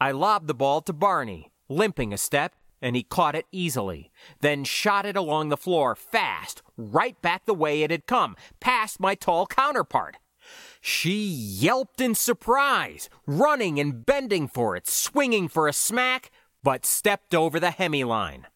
I 0.00 0.10
lobbed 0.10 0.48
the 0.48 0.54
ball 0.54 0.80
to 0.82 0.92
Barney, 0.92 1.52
limping 1.68 2.12
a 2.12 2.18
step, 2.18 2.56
and 2.82 2.96
he 2.96 3.04
caught 3.04 3.36
it 3.36 3.46
easily, 3.52 4.10
then 4.40 4.64
shot 4.64 5.06
it 5.06 5.16
along 5.16 5.48
the 5.48 5.56
floor 5.56 5.94
fast, 5.94 6.62
right 6.76 7.20
back 7.22 7.46
the 7.46 7.54
way 7.54 7.82
it 7.82 7.92
had 7.92 8.06
come, 8.06 8.34
past 8.58 8.98
my 8.98 9.14
tall 9.14 9.46
counterpart. 9.46 10.16
She 10.80 11.24
yelped 11.24 12.00
in 12.00 12.16
surprise, 12.16 13.08
running 13.26 13.78
and 13.78 14.04
bending 14.04 14.48
for 14.48 14.74
it, 14.74 14.88
swinging 14.88 15.46
for 15.46 15.68
a 15.68 15.72
smack, 15.72 16.32
but 16.68 16.84
stepped 16.84 17.34
over 17.34 17.58
the 17.58 17.70
hemi 17.70 18.04
line. 18.04 18.46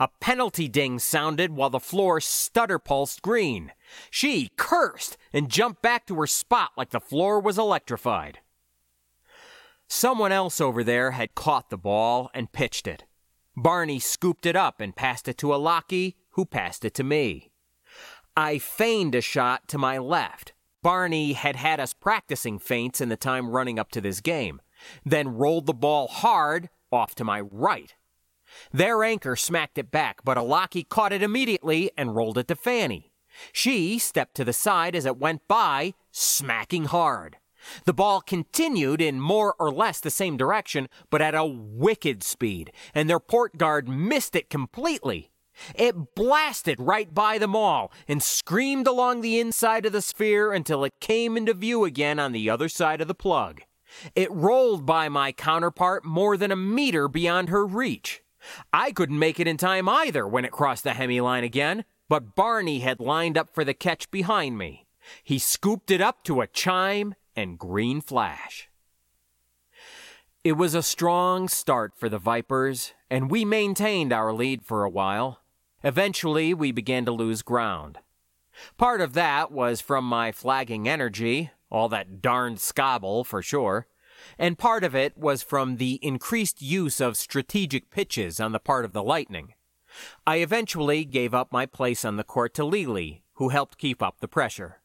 A 0.00 0.08
penalty 0.20 0.68
ding 0.68 0.98
sounded 0.98 1.50
while 1.50 1.68
the 1.68 1.78
floor 1.78 2.18
stutter 2.18 2.78
pulsed 2.78 3.20
green. 3.20 3.72
She 4.10 4.52
cursed 4.56 5.18
and 5.34 5.50
jumped 5.50 5.82
back 5.82 6.06
to 6.06 6.14
her 6.14 6.26
spot 6.26 6.70
like 6.78 6.88
the 6.88 6.98
floor 6.98 7.38
was 7.38 7.58
electrified. 7.58 8.38
Someone 9.86 10.32
else 10.32 10.62
over 10.62 10.82
there 10.82 11.10
had 11.10 11.34
caught 11.34 11.68
the 11.68 11.76
ball 11.76 12.30
and 12.32 12.50
pitched 12.50 12.86
it. 12.86 13.04
Barney 13.54 13.98
scooped 13.98 14.46
it 14.46 14.56
up 14.56 14.80
and 14.80 14.96
passed 14.96 15.28
it 15.28 15.36
to 15.36 15.52
a 15.52 15.58
Alaki, 15.58 16.14
who 16.30 16.46
passed 16.46 16.86
it 16.86 16.94
to 16.94 17.04
me. 17.04 17.50
I 18.34 18.56
feigned 18.56 19.14
a 19.14 19.20
shot 19.20 19.68
to 19.68 19.76
my 19.76 19.98
left. 19.98 20.54
Barney 20.82 21.34
had 21.34 21.56
had 21.56 21.80
us 21.80 21.92
practicing 21.92 22.58
feints 22.58 23.02
in 23.02 23.10
the 23.10 23.16
time 23.18 23.50
running 23.50 23.78
up 23.78 23.90
to 23.90 24.00
this 24.00 24.22
game, 24.22 24.62
then 25.04 25.36
rolled 25.36 25.66
the 25.66 25.74
ball 25.74 26.08
hard 26.08 26.70
off 26.92 27.14
to 27.16 27.24
my 27.24 27.40
right. 27.40 27.94
Their 28.72 29.04
anchor 29.04 29.36
smacked 29.36 29.78
it 29.78 29.90
back, 29.90 30.20
but 30.24 30.38
Alaki 30.38 30.88
caught 30.88 31.12
it 31.12 31.22
immediately 31.22 31.90
and 31.96 32.16
rolled 32.16 32.38
it 32.38 32.48
to 32.48 32.56
Fanny. 32.56 33.12
She 33.52 33.98
stepped 33.98 34.34
to 34.36 34.44
the 34.44 34.52
side 34.52 34.96
as 34.96 35.06
it 35.06 35.18
went 35.18 35.46
by, 35.48 35.94
smacking 36.10 36.86
hard. 36.86 37.36
The 37.84 37.92
ball 37.92 38.20
continued 38.20 39.00
in 39.00 39.20
more 39.20 39.54
or 39.58 39.70
less 39.70 40.00
the 40.00 40.10
same 40.10 40.36
direction, 40.36 40.88
but 41.10 41.20
at 41.20 41.34
a 41.34 41.44
wicked 41.44 42.22
speed, 42.22 42.72
and 42.94 43.08
their 43.08 43.20
port 43.20 43.58
guard 43.58 43.88
missed 43.88 44.34
it 44.34 44.48
completely. 44.48 45.30
It 45.74 46.14
blasted 46.14 46.78
right 46.78 47.12
by 47.12 47.38
them 47.38 47.56
all 47.56 47.92
and 48.06 48.22
screamed 48.22 48.86
along 48.86 49.20
the 49.20 49.40
inside 49.40 49.86
of 49.86 49.92
the 49.92 50.02
sphere 50.02 50.52
until 50.52 50.84
it 50.84 51.00
came 51.00 51.36
into 51.36 51.52
view 51.52 51.84
again 51.84 52.20
on 52.20 52.32
the 52.32 52.48
other 52.48 52.68
side 52.68 53.00
of 53.00 53.08
the 53.08 53.14
plug. 53.14 53.62
It 54.14 54.30
rolled 54.30 54.86
by 54.86 55.08
my 55.08 55.32
counterpart 55.32 56.04
more 56.04 56.36
than 56.36 56.52
a 56.52 56.56
meter 56.56 57.08
beyond 57.08 57.48
her 57.48 57.66
reach. 57.66 58.22
I 58.72 58.92
couldn't 58.92 59.18
make 59.18 59.40
it 59.40 59.48
in 59.48 59.56
time 59.56 59.88
either 59.88 60.26
when 60.26 60.44
it 60.44 60.52
crossed 60.52 60.84
the 60.84 60.94
hemi 60.94 61.20
line 61.20 61.44
again, 61.44 61.84
but 62.08 62.34
Barney 62.34 62.80
had 62.80 63.00
lined 63.00 63.36
up 63.36 63.50
for 63.52 63.64
the 63.64 63.74
catch 63.74 64.10
behind 64.10 64.56
me. 64.56 64.86
He 65.22 65.38
scooped 65.38 65.90
it 65.90 66.00
up 66.00 66.24
to 66.24 66.40
a 66.40 66.46
chime 66.46 67.14
and 67.34 67.58
green 67.58 68.00
flash. 68.00 68.68
It 70.44 70.52
was 70.52 70.74
a 70.74 70.82
strong 70.82 71.48
start 71.48 71.92
for 71.96 72.08
the 72.08 72.18
Vipers, 72.18 72.92
and 73.10 73.30
we 73.30 73.44
maintained 73.44 74.12
our 74.12 74.32
lead 74.32 74.64
for 74.64 74.84
a 74.84 74.90
while. 74.90 75.40
Eventually, 75.82 76.54
we 76.54 76.72
began 76.72 77.04
to 77.04 77.12
lose 77.12 77.42
ground. 77.42 77.98
Part 78.76 79.00
of 79.00 79.12
that 79.14 79.52
was 79.52 79.80
from 79.80 80.04
my 80.04 80.32
flagging 80.32 80.88
energy, 80.88 81.50
all 81.70 81.88
that 81.88 82.22
darned 82.22 82.60
scabble 82.60 83.24
for 83.24 83.42
sure, 83.42 83.86
and 84.38 84.58
part 84.58 84.84
of 84.84 84.94
it 84.94 85.16
was 85.16 85.42
from 85.42 85.76
the 85.76 85.98
increased 86.02 86.60
use 86.62 87.00
of 87.00 87.16
strategic 87.16 87.90
pitches 87.90 88.40
on 88.40 88.52
the 88.52 88.58
part 88.58 88.84
of 88.84 88.92
the 88.92 89.02
Lightning. 89.02 89.54
I 90.26 90.36
eventually 90.36 91.04
gave 91.04 91.34
up 91.34 91.52
my 91.52 91.66
place 91.66 92.04
on 92.04 92.16
the 92.16 92.24
court 92.24 92.54
to 92.54 92.64
Lily, 92.64 93.24
who 93.34 93.48
helped 93.48 93.78
keep 93.78 94.02
up 94.02 94.20
the 94.20 94.28
pressure. 94.28 94.80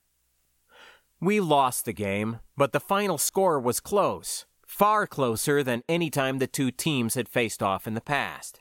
We 1.20 1.40
lost 1.40 1.86
the 1.86 1.94
game, 1.94 2.40
but 2.58 2.72
the 2.72 2.80
final 2.80 3.18
score 3.18 3.60
was 3.60 3.80
close, 3.80 4.46
far 4.66 5.08
closer 5.08 5.64
than 5.64 5.84
any 5.88 6.10
time 6.10 6.40
the 6.40 6.48
two 6.48 6.72
teams 6.72 7.16
had 7.16 7.30
faced 7.30 7.64
off 7.64 7.88
in 7.88 7.94
the 7.94 8.02
past. 8.02 8.60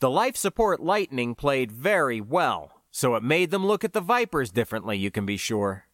The 0.00 0.10
life 0.10 0.36
support 0.36 0.80
Lightning 0.80 1.34
played 1.34 1.70
very 1.70 2.20
well, 2.20 2.82
so 2.90 3.14
it 3.14 3.22
made 3.22 3.50
them 3.50 3.64
look 3.64 3.84
at 3.84 3.92
the 3.92 4.00
Vipers 4.00 4.50
differently, 4.50 4.98
you 4.98 5.10
can 5.10 5.24
be 5.24 5.36
sure. 5.36 5.86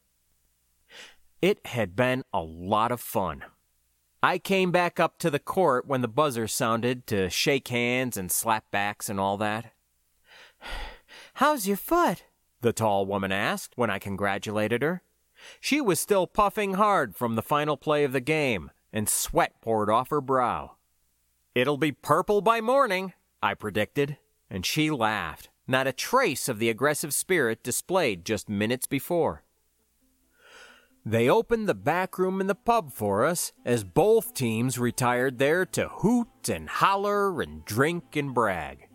It 1.40 1.64
had 1.66 1.94
been 1.94 2.24
a 2.32 2.42
lot 2.42 2.90
of 2.90 3.00
fun. 3.00 3.44
I 4.20 4.38
came 4.38 4.72
back 4.72 4.98
up 4.98 5.18
to 5.18 5.30
the 5.30 5.38
court 5.38 5.86
when 5.86 6.00
the 6.00 6.08
buzzer 6.08 6.48
sounded 6.48 7.06
to 7.06 7.30
shake 7.30 7.68
hands 7.68 8.16
and 8.16 8.32
slap 8.32 8.68
backs 8.72 9.08
and 9.08 9.20
all 9.20 9.36
that. 9.36 9.72
How's 11.34 11.68
your 11.68 11.76
foot? 11.76 12.24
The 12.60 12.72
tall 12.72 13.06
woman 13.06 13.30
asked 13.30 13.74
when 13.76 13.88
I 13.88 14.00
congratulated 14.00 14.82
her. 14.82 15.02
She 15.60 15.80
was 15.80 16.00
still 16.00 16.26
puffing 16.26 16.74
hard 16.74 17.14
from 17.14 17.36
the 17.36 17.42
final 17.42 17.76
play 17.76 18.02
of 18.02 18.12
the 18.12 18.20
game, 18.20 18.72
and 18.92 19.08
sweat 19.08 19.60
poured 19.60 19.88
off 19.88 20.10
her 20.10 20.20
brow. 20.20 20.72
It'll 21.54 21.76
be 21.76 21.92
purple 21.92 22.40
by 22.40 22.60
morning, 22.60 23.12
I 23.40 23.54
predicted, 23.54 24.16
and 24.50 24.66
she 24.66 24.90
laughed, 24.90 25.50
not 25.68 25.86
a 25.86 25.92
trace 25.92 26.48
of 26.48 26.58
the 26.58 26.68
aggressive 26.68 27.14
spirit 27.14 27.62
displayed 27.62 28.24
just 28.24 28.48
minutes 28.48 28.88
before. 28.88 29.44
They 31.08 31.30
opened 31.30 31.66
the 31.66 31.74
back 31.74 32.18
room 32.18 32.38
in 32.38 32.48
the 32.48 32.54
pub 32.54 32.92
for 32.92 33.24
us 33.24 33.50
as 33.64 33.82
both 33.82 34.34
teams 34.34 34.78
retired 34.78 35.38
there 35.38 35.64
to 35.64 35.88
hoot 35.88 36.50
and 36.50 36.68
holler 36.68 37.40
and 37.40 37.64
drink 37.64 38.14
and 38.14 38.34
brag. 38.34 38.88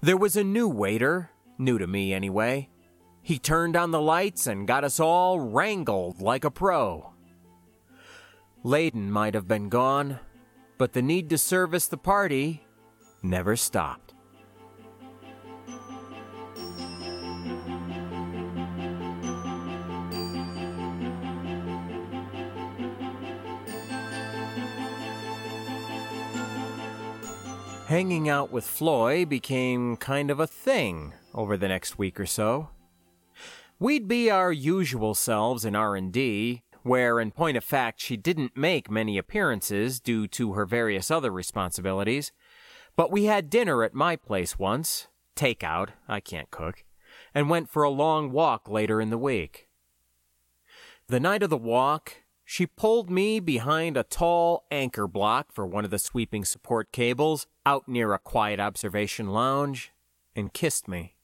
There 0.00 0.16
was 0.16 0.36
a 0.36 0.44
new 0.44 0.68
waiter, 0.68 1.30
new 1.58 1.76
to 1.76 1.88
me 1.88 2.14
anyway. 2.14 2.68
He 3.20 3.36
turned 3.36 3.74
on 3.74 3.90
the 3.90 4.00
lights 4.00 4.46
and 4.46 4.68
got 4.68 4.84
us 4.84 5.00
all 5.00 5.40
wrangled 5.40 6.20
like 6.20 6.44
a 6.44 6.52
pro. 6.52 7.12
Layden 8.64 9.08
might 9.08 9.34
have 9.34 9.48
been 9.48 9.68
gone, 9.68 10.20
but 10.78 10.92
the 10.92 11.02
need 11.02 11.30
to 11.30 11.38
service 11.38 11.88
the 11.88 11.96
party 11.96 12.64
never 13.24 13.56
stopped. 13.56 14.07
Hanging 27.88 28.28
out 28.28 28.52
with 28.52 28.66
Floy 28.66 29.24
became 29.24 29.96
kind 29.96 30.30
of 30.30 30.38
a 30.38 30.46
thing 30.46 31.14
over 31.32 31.56
the 31.56 31.68
next 31.68 31.96
week 31.96 32.20
or 32.20 32.26
so. 32.26 32.68
We'd 33.78 34.06
be 34.06 34.30
our 34.30 34.52
usual 34.52 35.14
selves 35.14 35.64
in 35.64 35.74
R&D, 35.74 36.64
where 36.82 37.18
in 37.18 37.30
point 37.30 37.56
of 37.56 37.64
fact 37.64 38.02
she 38.02 38.18
didn't 38.18 38.54
make 38.54 38.90
many 38.90 39.16
appearances 39.16 40.00
due 40.00 40.28
to 40.28 40.52
her 40.52 40.66
various 40.66 41.10
other 41.10 41.30
responsibilities, 41.30 42.30
but 42.94 43.10
we 43.10 43.24
had 43.24 43.48
dinner 43.48 43.82
at 43.82 43.94
my 43.94 44.16
place 44.16 44.58
once, 44.58 45.08
takeout, 45.34 45.88
I 46.06 46.20
can't 46.20 46.50
cook, 46.50 46.84
and 47.34 47.48
went 47.48 47.70
for 47.70 47.84
a 47.84 47.88
long 47.88 48.32
walk 48.32 48.68
later 48.68 49.00
in 49.00 49.08
the 49.08 49.16
week. 49.16 49.66
The 51.06 51.20
night 51.20 51.42
of 51.42 51.48
the 51.48 51.56
walk, 51.56 52.16
she 52.50 52.64
pulled 52.66 53.10
me 53.10 53.40
behind 53.40 53.94
a 53.94 54.02
tall 54.02 54.64
anchor 54.70 55.06
block 55.06 55.52
for 55.52 55.66
one 55.66 55.84
of 55.84 55.90
the 55.90 55.98
sweeping 55.98 56.46
support 56.46 56.90
cables 56.92 57.46
out 57.66 57.86
near 57.86 58.14
a 58.14 58.18
quiet 58.18 58.58
observation 58.58 59.28
lounge 59.28 59.92
and 60.34 60.54
kissed 60.54 60.88
me. 60.88 61.14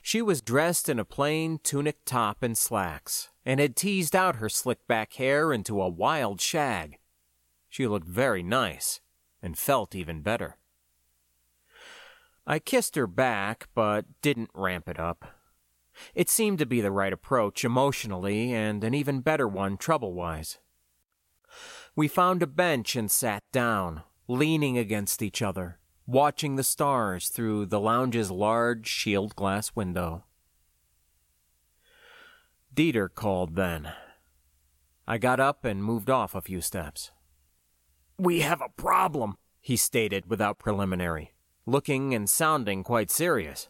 She 0.00 0.22
was 0.22 0.40
dressed 0.40 0.88
in 0.88 1.00
a 1.00 1.04
plain 1.04 1.58
tunic 1.64 1.96
top 2.04 2.44
and 2.44 2.56
slacks 2.56 3.30
and 3.44 3.58
had 3.58 3.74
teased 3.74 4.14
out 4.14 4.36
her 4.36 4.48
slick 4.48 4.86
back 4.86 5.14
hair 5.14 5.52
into 5.52 5.82
a 5.82 5.88
wild 5.88 6.40
shag. 6.40 6.98
She 7.68 7.88
looked 7.88 8.06
very 8.06 8.44
nice 8.44 9.00
and 9.42 9.58
felt 9.58 9.96
even 9.96 10.22
better. 10.22 10.58
I 12.46 12.60
kissed 12.60 12.94
her 12.94 13.08
back, 13.08 13.66
but 13.74 14.04
didn't 14.22 14.50
ramp 14.54 14.88
it 14.88 15.00
up. 15.00 15.24
It 16.14 16.28
seemed 16.28 16.58
to 16.58 16.66
be 16.66 16.80
the 16.80 16.90
right 16.90 17.12
approach 17.12 17.64
emotionally, 17.64 18.52
and 18.52 18.82
an 18.84 18.94
even 18.94 19.20
better 19.20 19.48
one 19.48 19.76
trouble 19.76 20.12
wise. 20.14 20.58
We 21.96 22.08
found 22.08 22.42
a 22.42 22.46
bench 22.46 22.96
and 22.96 23.10
sat 23.10 23.42
down, 23.52 24.02
leaning 24.26 24.76
against 24.76 25.22
each 25.22 25.42
other, 25.42 25.78
watching 26.06 26.56
the 26.56 26.64
stars 26.64 27.28
through 27.28 27.66
the 27.66 27.80
lounge's 27.80 28.30
large 28.30 28.88
shield 28.88 29.36
glass 29.36 29.72
window. 29.74 30.24
Dieter 32.74 33.08
called 33.08 33.54
then. 33.54 33.92
I 35.06 35.18
got 35.18 35.38
up 35.38 35.64
and 35.64 35.84
moved 35.84 36.10
off 36.10 36.34
a 36.34 36.40
few 36.40 36.60
steps. 36.60 37.12
We 38.18 38.40
have 38.40 38.60
a 38.60 38.68
problem, 38.68 39.36
he 39.60 39.76
stated 39.76 40.28
without 40.28 40.58
preliminary, 40.58 41.34
looking 41.66 42.14
and 42.14 42.28
sounding 42.28 42.82
quite 42.82 43.10
serious. 43.10 43.68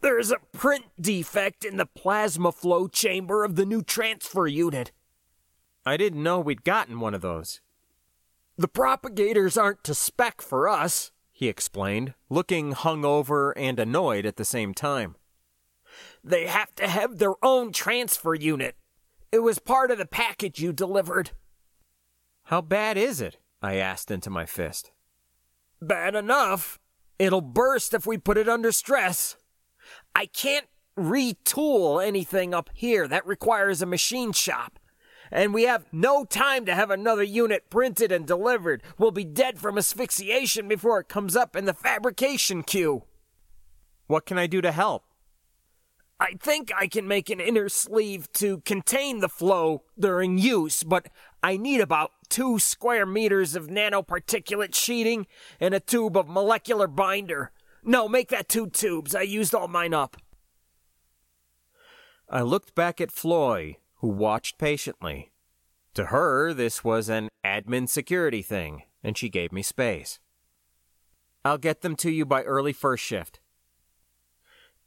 There's 0.00 0.30
a 0.30 0.38
print 0.52 0.84
defect 1.00 1.64
in 1.64 1.76
the 1.76 1.86
plasma 1.86 2.52
flow 2.52 2.86
chamber 2.86 3.44
of 3.44 3.56
the 3.56 3.66
new 3.66 3.82
transfer 3.82 4.46
unit. 4.46 4.92
I 5.84 5.96
didn't 5.96 6.22
know 6.22 6.40
we'd 6.40 6.64
gotten 6.64 7.00
one 7.00 7.14
of 7.14 7.22
those. 7.22 7.60
The 8.58 8.68
propagators 8.68 9.56
aren't 9.56 9.84
to 9.84 9.94
spec 9.94 10.40
for 10.40 10.68
us, 10.68 11.12
he 11.32 11.48
explained, 11.48 12.14
looking 12.30 12.72
hungover 12.72 13.52
and 13.56 13.78
annoyed 13.78 14.24
at 14.24 14.36
the 14.36 14.44
same 14.44 14.72
time. 14.72 15.16
They 16.24 16.46
have 16.46 16.74
to 16.76 16.88
have 16.88 17.18
their 17.18 17.34
own 17.44 17.72
transfer 17.72 18.34
unit. 18.34 18.76
It 19.30 19.40
was 19.40 19.58
part 19.58 19.90
of 19.90 19.98
the 19.98 20.06
package 20.06 20.60
you 20.60 20.72
delivered. 20.72 21.32
How 22.44 22.60
bad 22.60 22.96
is 22.96 23.20
it? 23.20 23.38
I 23.60 23.76
asked 23.76 24.10
into 24.10 24.30
my 24.30 24.46
fist. 24.46 24.92
Bad 25.82 26.14
enough. 26.14 26.78
It'll 27.18 27.40
burst 27.40 27.92
if 27.92 28.06
we 28.06 28.18
put 28.18 28.38
it 28.38 28.48
under 28.48 28.72
stress. 28.72 29.36
I 30.16 30.24
can't 30.24 30.64
retool 30.98 32.02
anything 32.02 32.54
up 32.54 32.70
here. 32.72 33.06
That 33.06 33.26
requires 33.26 33.82
a 33.82 33.86
machine 33.86 34.32
shop. 34.32 34.78
And 35.30 35.52
we 35.52 35.64
have 35.64 35.84
no 35.92 36.24
time 36.24 36.64
to 36.64 36.74
have 36.74 36.90
another 36.90 37.22
unit 37.22 37.68
printed 37.68 38.10
and 38.10 38.26
delivered. 38.26 38.82
We'll 38.96 39.10
be 39.10 39.24
dead 39.24 39.58
from 39.58 39.76
asphyxiation 39.76 40.68
before 40.68 41.00
it 41.00 41.10
comes 41.10 41.36
up 41.36 41.54
in 41.54 41.66
the 41.66 41.74
fabrication 41.74 42.62
queue. 42.62 43.04
What 44.06 44.24
can 44.24 44.38
I 44.38 44.46
do 44.46 44.62
to 44.62 44.72
help? 44.72 45.04
I 46.18 46.32
think 46.40 46.72
I 46.74 46.86
can 46.86 47.06
make 47.06 47.28
an 47.28 47.40
inner 47.40 47.68
sleeve 47.68 48.32
to 48.34 48.60
contain 48.60 49.20
the 49.20 49.28
flow 49.28 49.82
during 49.98 50.38
use, 50.38 50.82
but 50.82 51.08
I 51.42 51.58
need 51.58 51.82
about 51.82 52.12
two 52.30 52.58
square 52.58 53.04
meters 53.04 53.54
of 53.54 53.66
nanoparticulate 53.66 54.74
sheeting 54.74 55.26
and 55.60 55.74
a 55.74 55.80
tube 55.80 56.16
of 56.16 56.26
molecular 56.26 56.86
binder. 56.86 57.52
No, 57.88 58.08
make 58.08 58.30
that 58.30 58.48
two 58.48 58.68
tubes. 58.68 59.14
I 59.14 59.22
used 59.22 59.54
all 59.54 59.68
mine 59.68 59.94
up. 59.94 60.16
I 62.28 62.42
looked 62.42 62.74
back 62.74 63.00
at 63.00 63.12
Floy, 63.12 63.76
who 63.98 64.08
watched 64.08 64.58
patiently. 64.58 65.30
To 65.94 66.06
her, 66.06 66.52
this 66.52 66.82
was 66.82 67.08
an 67.08 67.28
admin 67.44 67.88
security 67.88 68.42
thing, 68.42 68.82
and 69.04 69.16
she 69.16 69.28
gave 69.28 69.52
me 69.52 69.62
space. 69.62 70.18
I'll 71.44 71.58
get 71.58 71.82
them 71.82 71.94
to 71.96 72.10
you 72.10 72.26
by 72.26 72.42
early 72.42 72.72
first 72.72 73.04
shift. 73.04 73.38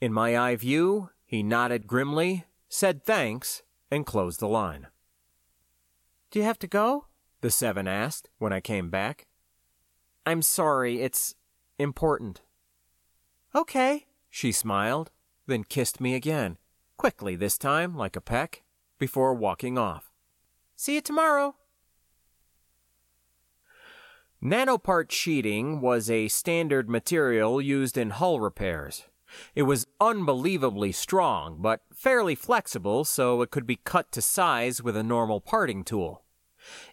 In 0.02 0.12
my 0.12 0.38
eye 0.38 0.58
view, 0.58 1.10
he 1.26 1.42
nodded 1.42 1.88
grimly, 1.88 2.48
said 2.68 3.06
thanks, 3.06 3.64
and 3.90 4.06
closed 4.06 4.42
the 4.42 4.48
line. 4.50 4.88
Do 6.32 6.40
you 6.40 6.46
have 6.46 6.60
to 6.60 6.68
go? 6.68 7.06
The 7.40 7.50
seven 7.50 7.88
asked 7.88 8.30
when 8.40 8.52
I 8.52 8.60
came 8.60 8.90
back. 8.90 9.28
I'm 10.26 10.42
sorry, 10.42 11.02
it's 11.02 11.36
important. 11.78 12.42
Okay, 13.56 14.06
she 14.30 14.52
smiled, 14.52 15.12
then 15.48 15.64
kissed 15.64 16.00
me 16.00 16.14
again, 16.14 16.58
quickly 16.98 17.36
this 17.36 17.58
time, 17.58 17.96
like 17.96 18.16
a 18.16 18.22
peck, 18.22 18.62
before 19.00 19.34
walking 19.34 19.78
off. 19.78 20.12
See 20.76 20.96
you 20.96 21.02
tomorrow. 21.02 21.56
Nanopart 24.42 25.12
sheeting 25.12 25.82
was 25.82 26.10
a 26.10 26.28
standard 26.28 26.90
material 26.90 27.60
used 27.60 27.98
in 27.98 28.12
hull 28.12 28.40
repairs. 28.40 29.06
It 29.56 29.64
was 29.64 29.88
unbelievably 30.00 30.92
strong, 30.94 31.58
but 31.60 31.82
fairly 31.94 32.36
flexible 32.36 33.04
so 33.04 33.42
it 33.42 33.52
could 33.52 33.66
be 33.66 33.78
cut 33.78 34.12
to 34.14 34.22
size 34.22 34.82
with 34.82 34.96
a 34.96 35.04
normal 35.04 35.42
parting 35.42 35.84
tool. 35.84 36.24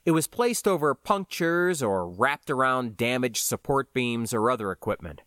It 0.04 0.12
was 0.12 0.26
placed 0.26 0.66
over 0.66 0.94
punctures 0.94 1.82
or 1.82 2.08
wrapped 2.08 2.50
around 2.50 2.96
damaged 2.96 3.44
support 3.44 3.92
beams 3.92 4.32
or 4.32 4.50
other 4.50 4.72
equipment. 4.72 5.22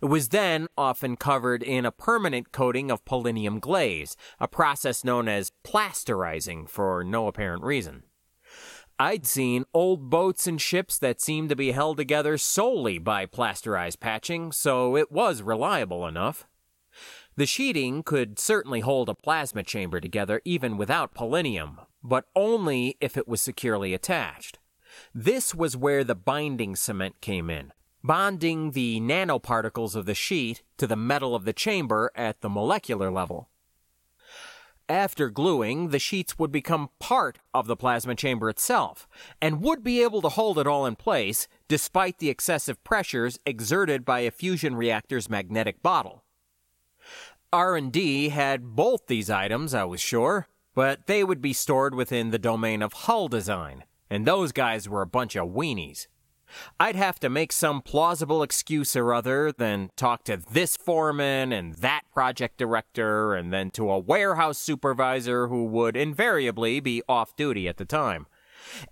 It 0.00 0.06
was 0.06 0.28
then 0.28 0.68
often 0.76 1.16
covered 1.16 1.62
in 1.62 1.86
a 1.86 1.92
permanent 1.92 2.52
coating 2.52 2.90
of 2.90 3.04
polonium 3.04 3.60
glaze, 3.60 4.16
a 4.38 4.48
process 4.48 5.04
known 5.04 5.28
as 5.28 5.52
plasterizing 5.64 6.68
for 6.68 7.04
no 7.04 7.26
apparent 7.26 7.62
reason. 7.62 8.04
I'd 8.98 9.26
seen 9.26 9.64
old 9.72 10.10
boats 10.10 10.46
and 10.46 10.60
ships 10.60 10.98
that 10.98 11.22
seemed 11.22 11.48
to 11.48 11.56
be 11.56 11.72
held 11.72 11.96
together 11.96 12.36
solely 12.36 12.98
by 12.98 13.24
plasterized 13.24 13.98
patching, 13.98 14.52
so 14.52 14.94
it 14.94 15.10
was 15.10 15.40
reliable 15.40 16.06
enough. 16.06 16.46
The 17.36 17.46
sheeting 17.46 18.02
could 18.02 18.38
certainly 18.38 18.80
hold 18.80 19.08
a 19.08 19.14
plasma 19.14 19.62
chamber 19.62 20.00
together 20.00 20.42
even 20.44 20.76
without 20.76 21.14
polonium, 21.14 21.78
but 22.02 22.26
only 22.36 22.98
if 23.00 23.16
it 23.16 23.26
was 23.26 23.40
securely 23.40 23.94
attached. 23.94 24.58
This 25.14 25.54
was 25.54 25.76
where 25.76 26.04
the 26.04 26.14
binding 26.14 26.76
cement 26.76 27.22
came 27.22 27.48
in, 27.48 27.72
bonding 28.02 28.72
the 28.72 29.00
nanoparticles 29.00 29.94
of 29.94 30.06
the 30.06 30.14
sheet 30.14 30.62
to 30.78 30.86
the 30.86 30.96
metal 30.96 31.34
of 31.34 31.44
the 31.44 31.52
chamber 31.52 32.10
at 32.14 32.40
the 32.40 32.48
molecular 32.48 33.10
level. 33.10 33.50
After 34.88 35.30
gluing, 35.30 35.90
the 35.90 36.00
sheets 36.00 36.36
would 36.36 36.50
become 36.50 36.90
part 36.98 37.38
of 37.54 37.68
the 37.68 37.76
plasma 37.76 38.16
chamber 38.16 38.50
itself 38.50 39.06
and 39.40 39.62
would 39.62 39.84
be 39.84 40.02
able 40.02 40.20
to 40.22 40.30
hold 40.30 40.58
it 40.58 40.66
all 40.66 40.84
in 40.84 40.96
place 40.96 41.46
despite 41.68 42.18
the 42.18 42.28
excessive 42.28 42.82
pressures 42.82 43.38
exerted 43.46 44.04
by 44.04 44.20
a 44.20 44.32
fusion 44.32 44.74
reactor's 44.74 45.30
magnetic 45.30 45.80
bottle. 45.80 46.24
R&D 47.52 48.30
had 48.30 48.74
both 48.74 49.06
these 49.06 49.30
items, 49.30 49.74
I 49.74 49.84
was 49.84 50.00
sure, 50.00 50.48
but 50.74 51.06
they 51.06 51.22
would 51.22 51.40
be 51.40 51.52
stored 51.52 51.94
within 51.94 52.30
the 52.30 52.38
domain 52.38 52.82
of 52.82 52.92
hull 52.92 53.28
design, 53.28 53.84
and 54.08 54.26
those 54.26 54.50
guys 54.50 54.88
were 54.88 55.02
a 55.02 55.06
bunch 55.06 55.36
of 55.36 55.50
weenies. 55.50 56.08
I'd 56.78 56.96
have 56.96 57.20
to 57.20 57.30
make 57.30 57.52
some 57.52 57.82
plausible 57.82 58.42
excuse 58.42 58.96
or 58.96 59.12
other, 59.12 59.52
then 59.52 59.90
talk 59.96 60.24
to 60.24 60.36
this 60.36 60.76
foreman 60.76 61.52
and 61.52 61.74
that 61.74 62.02
project 62.12 62.58
director, 62.58 63.34
and 63.34 63.52
then 63.52 63.70
to 63.72 63.90
a 63.90 63.98
warehouse 63.98 64.58
supervisor 64.58 65.48
who 65.48 65.64
would 65.66 65.96
invariably 65.96 66.80
be 66.80 67.02
off 67.08 67.36
duty 67.36 67.68
at 67.68 67.76
the 67.76 67.84
time. 67.84 68.26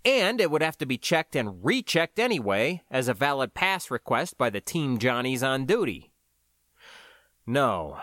And 0.05 0.41
it 0.41 0.51
would 0.51 0.63
have 0.63 0.79
to 0.79 0.87
be 0.87 0.99
checked 0.99 1.37
and 1.37 1.65
rechecked 1.65 2.19
anyway 2.19 2.83
as 2.91 3.09
a 3.09 3.15
valid 3.15 3.55
pass 3.55 3.91
request 3.91 4.39
by 4.39 4.51
the 4.51 4.61
team 4.61 4.99
Johnnies 4.99 5.43
on 5.43 5.67
duty. 5.67 6.11
No. 7.47 7.99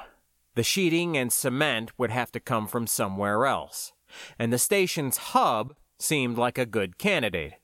The 0.56 0.64
sheeting 0.64 1.18
and 1.18 1.34
cement 1.34 1.92
would 1.98 2.12
have 2.12 2.32
to 2.32 2.40
come 2.40 2.68
from 2.68 2.88
somewhere 2.88 3.46
else, 3.46 3.94
and 4.40 4.54
the 4.54 4.58
station's 4.58 5.18
hub 5.18 5.76
seemed 6.00 6.38
like 6.38 6.58
a 6.58 6.66
good 6.66 6.98
candidate. 6.98 7.56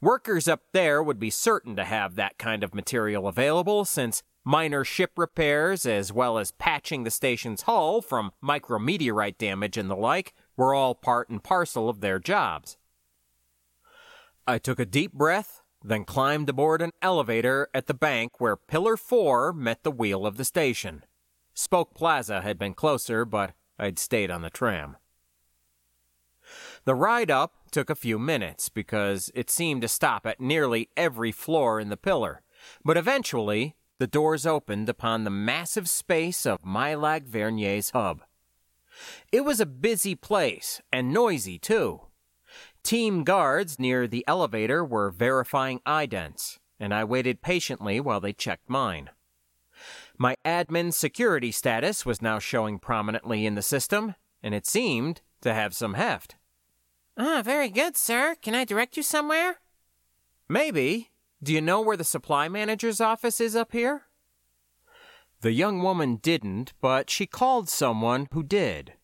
Workers 0.00 0.48
up 0.48 0.62
there 0.72 1.02
would 1.02 1.18
be 1.18 1.30
certain 1.30 1.76
to 1.76 1.84
have 1.84 2.14
that 2.14 2.38
kind 2.38 2.62
of 2.62 2.74
material 2.74 3.26
available 3.28 3.84
since 3.84 4.22
minor 4.44 4.84
ship 4.84 5.12
repairs, 5.16 5.84
as 5.84 6.12
well 6.12 6.38
as 6.38 6.52
patching 6.52 7.04
the 7.04 7.10
station's 7.10 7.62
hull 7.62 8.00
from 8.00 8.32
micrometeorite 8.42 9.38
damage 9.38 9.76
and 9.76 9.90
the 9.90 9.96
like, 9.96 10.34
were 10.56 10.74
all 10.74 10.94
part 10.94 11.28
and 11.28 11.44
parcel 11.44 11.88
of 11.88 12.00
their 12.00 12.18
jobs. 12.18 12.76
I 14.46 14.58
took 14.58 14.80
a 14.80 14.86
deep 14.86 15.12
breath, 15.12 15.60
then 15.84 16.04
climbed 16.04 16.48
aboard 16.48 16.80
an 16.80 16.92
elevator 17.02 17.68
at 17.74 17.86
the 17.86 17.94
bank 17.94 18.40
where 18.40 18.56
Pillar 18.56 18.96
4 18.96 19.52
met 19.52 19.82
the 19.82 19.90
wheel 19.90 20.24
of 20.24 20.38
the 20.38 20.44
station. 20.44 21.04
Spoke 21.52 21.94
Plaza 21.94 22.40
had 22.40 22.58
been 22.58 22.72
closer, 22.72 23.24
but 23.24 23.52
I'd 23.78 23.98
stayed 23.98 24.30
on 24.30 24.42
the 24.42 24.50
tram. 24.50 24.96
The 26.88 26.94
ride 26.94 27.30
up 27.30 27.52
took 27.70 27.90
a 27.90 27.94
few 27.94 28.18
minutes 28.18 28.70
because 28.70 29.30
it 29.34 29.50
seemed 29.50 29.82
to 29.82 29.88
stop 29.88 30.24
at 30.24 30.40
nearly 30.40 30.88
every 30.96 31.32
floor 31.32 31.78
in 31.78 31.90
the 31.90 31.98
pillar, 31.98 32.40
but 32.82 32.96
eventually 32.96 33.76
the 33.98 34.06
doors 34.06 34.46
opened 34.46 34.88
upon 34.88 35.24
the 35.24 35.30
massive 35.30 35.86
space 35.86 36.46
of 36.46 36.62
Mylag 36.62 37.26
Vernier's 37.26 37.90
hub. 37.90 38.22
It 39.30 39.42
was 39.42 39.60
a 39.60 39.66
busy 39.66 40.14
place 40.14 40.80
and 40.90 41.12
noisy 41.12 41.58
too. 41.58 42.06
Team 42.82 43.22
guards 43.22 43.78
near 43.78 44.06
the 44.06 44.24
elevator 44.26 44.82
were 44.82 45.10
verifying 45.10 45.80
idents, 45.80 46.58
and 46.80 46.94
I 46.94 47.04
waited 47.04 47.42
patiently 47.42 48.00
while 48.00 48.20
they 48.20 48.32
checked 48.32 48.70
mine. 48.70 49.10
My 50.16 50.36
admin 50.42 50.94
security 50.94 51.52
status 51.52 52.06
was 52.06 52.22
now 52.22 52.38
showing 52.38 52.78
prominently 52.78 53.44
in 53.44 53.56
the 53.56 53.60
system, 53.60 54.14
and 54.42 54.54
it 54.54 54.66
seemed 54.66 55.20
to 55.42 55.52
have 55.52 55.74
some 55.74 55.92
heft. 55.92 56.36
Ah, 57.20 57.42
very 57.44 57.68
good, 57.68 57.96
sir. 57.96 58.36
Can 58.40 58.54
I 58.54 58.64
direct 58.64 58.96
you 58.96 59.02
somewhere? 59.02 59.56
Maybe. 60.48 61.10
Do 61.42 61.52
you 61.52 61.60
know 61.60 61.80
where 61.80 61.96
the 61.96 62.04
supply 62.04 62.48
manager's 62.48 63.00
office 63.00 63.40
is 63.40 63.56
up 63.56 63.72
here? 63.72 64.02
The 65.40 65.50
young 65.50 65.82
woman 65.82 66.16
didn't, 66.16 66.74
but 66.80 67.10
she 67.10 67.26
called 67.26 67.68
someone 67.68 68.28
who 68.32 68.44
did. 68.44 68.94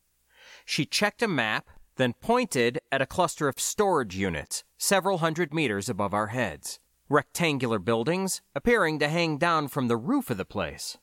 She 0.64 0.86
checked 0.86 1.22
a 1.22 1.28
map, 1.28 1.68
then 1.96 2.14
pointed 2.20 2.80
at 2.92 3.02
a 3.02 3.06
cluster 3.06 3.48
of 3.48 3.58
storage 3.58 4.16
units 4.16 4.62
several 4.76 5.18
hundred 5.18 5.52
meters 5.52 5.88
above 5.88 6.14
our 6.14 6.28
heads, 6.28 6.78
rectangular 7.08 7.80
buildings 7.80 8.42
appearing 8.54 9.00
to 9.00 9.08
hang 9.08 9.38
down 9.38 9.66
from 9.66 9.88
the 9.88 9.96
roof 9.96 10.30
of 10.30 10.36
the 10.36 10.44
place. 10.44 10.98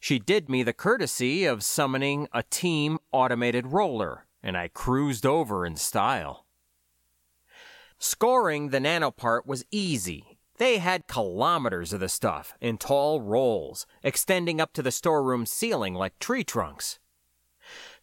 She 0.00 0.18
did 0.18 0.48
me 0.48 0.64
the 0.64 0.72
courtesy 0.72 1.44
of 1.44 1.62
summoning 1.62 2.26
a 2.32 2.42
team 2.42 2.98
automated 3.12 3.68
roller, 3.68 4.26
and 4.42 4.56
I 4.56 4.68
cruised 4.68 5.24
over 5.24 5.64
in 5.64 5.76
style. 5.76 6.46
Scoring 7.98 8.70
the 8.70 8.80
nanopart 8.80 9.46
was 9.46 9.64
easy. 9.70 10.38
They 10.58 10.78
had 10.78 11.06
kilometers 11.06 11.92
of 11.92 12.00
the 12.00 12.08
stuff 12.08 12.54
in 12.60 12.78
tall 12.78 13.20
rolls, 13.20 13.86
extending 14.02 14.60
up 14.60 14.72
to 14.74 14.82
the 14.82 14.90
storeroom 14.90 15.46
ceiling 15.46 15.94
like 15.94 16.18
tree 16.18 16.44
trunks. 16.44 16.98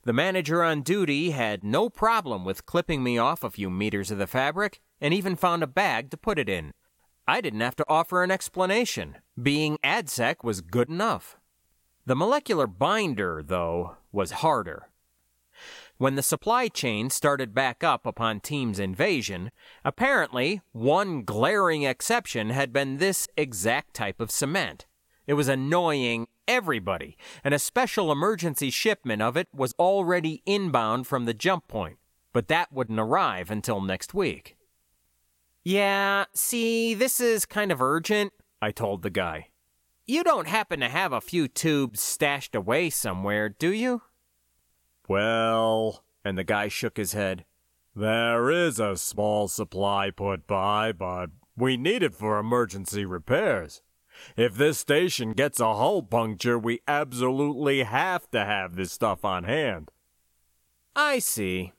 The 0.03 0.13
manager 0.13 0.63
on 0.63 0.81
duty 0.81 1.31
had 1.31 1.63
no 1.63 1.89
problem 1.89 2.45
with 2.45 2.65
clipping 2.65 3.03
me 3.03 3.17
off 3.17 3.43
a 3.43 3.49
few 3.49 3.69
meters 3.69 4.09
of 4.09 4.17
the 4.17 4.27
fabric 4.27 4.79
and 5.01 5.13
even 5.13 5.35
found 5.35 5.61
a 5.61 5.67
bag 5.67 6.09
to 6.11 6.17
put 6.17 6.39
it 6.39 6.47
in. 6.47 6.73
I 7.27 7.41
didn't 7.41 7.59
have 7.59 7.75
to 7.75 7.85
offer 7.87 8.23
an 8.23 8.31
explanation. 8.31 9.17
Being 9.41 9.77
ADSEC 9.83 10.43
was 10.43 10.61
good 10.61 10.89
enough. 10.89 11.37
The 12.05 12.15
molecular 12.15 12.65
binder, 12.65 13.43
though, 13.45 13.97
was 14.11 14.31
harder. 14.31 14.89
When 15.99 16.15
the 16.15 16.23
supply 16.23 16.69
chain 16.69 17.09
started 17.09 17.53
back 17.53 17.83
up 17.83 18.05
upon 18.05 18.39
Team's 18.39 18.79
invasion, 18.79 19.51
apparently 19.83 20.61
one 20.71 21.23
glaring 21.23 21.83
exception 21.83 22.51
had 22.51 22.71
been 22.71 22.97
this 22.97 23.27
exact 23.35 23.95
type 23.95 24.21
of 24.21 24.31
cement. 24.31 24.87
It 25.27 25.33
was 25.33 25.49
annoying 25.49 26.27
everybody, 26.47 27.17
and 27.43 27.53
a 27.53 27.59
special 27.59 28.13
emergency 28.13 28.69
shipment 28.69 29.21
of 29.21 29.35
it 29.35 29.49
was 29.53 29.75
already 29.77 30.41
inbound 30.45 31.05
from 31.05 31.25
the 31.25 31.33
jump 31.33 31.67
point, 31.67 31.97
but 32.31 32.47
that 32.47 32.71
wouldn't 32.71 32.97
arrive 32.97 33.51
until 33.51 33.81
next 33.81 34.13
week. 34.13 34.55
Yeah, 35.65 36.25
see, 36.33 36.93
this 36.93 37.19
is 37.19 37.45
kind 37.45 37.73
of 37.73 37.81
urgent, 37.81 38.31
I 38.61 38.71
told 38.71 39.01
the 39.01 39.09
guy. 39.09 39.49
You 40.07 40.23
don't 40.23 40.47
happen 40.47 40.79
to 40.79 40.87
have 40.87 41.11
a 41.11 41.19
few 41.19 41.49
tubes 41.49 41.99
stashed 41.99 42.55
away 42.55 42.89
somewhere, 42.89 43.49
do 43.49 43.73
you? 43.73 44.03
Well, 45.09 46.03
and 46.23 46.37
the 46.37 46.43
guy 46.43 46.67
shook 46.67 46.97
his 46.97 47.13
head. 47.13 47.43
There 47.95 48.51
is 48.51 48.79
a 48.79 48.95
small 48.95 49.47
supply 49.47 50.11
put 50.11 50.45
by, 50.45 50.91
but 50.91 51.31
we 51.57 51.77
need 51.77 52.03
it 52.03 52.13
for 52.13 52.37
emergency 52.37 53.05
repairs. 53.05 53.81
If 54.37 54.53
this 54.53 54.77
station 54.77 55.33
gets 55.33 55.59
a 55.59 55.73
hull 55.73 56.03
puncture, 56.03 56.59
we 56.59 56.81
absolutely 56.87 57.81
have 57.83 58.29
to 58.29 58.45
have 58.45 58.75
this 58.75 58.91
stuff 58.91 59.25
on 59.25 59.45
hand. 59.45 59.89
I 60.95 61.17
see. 61.17 61.73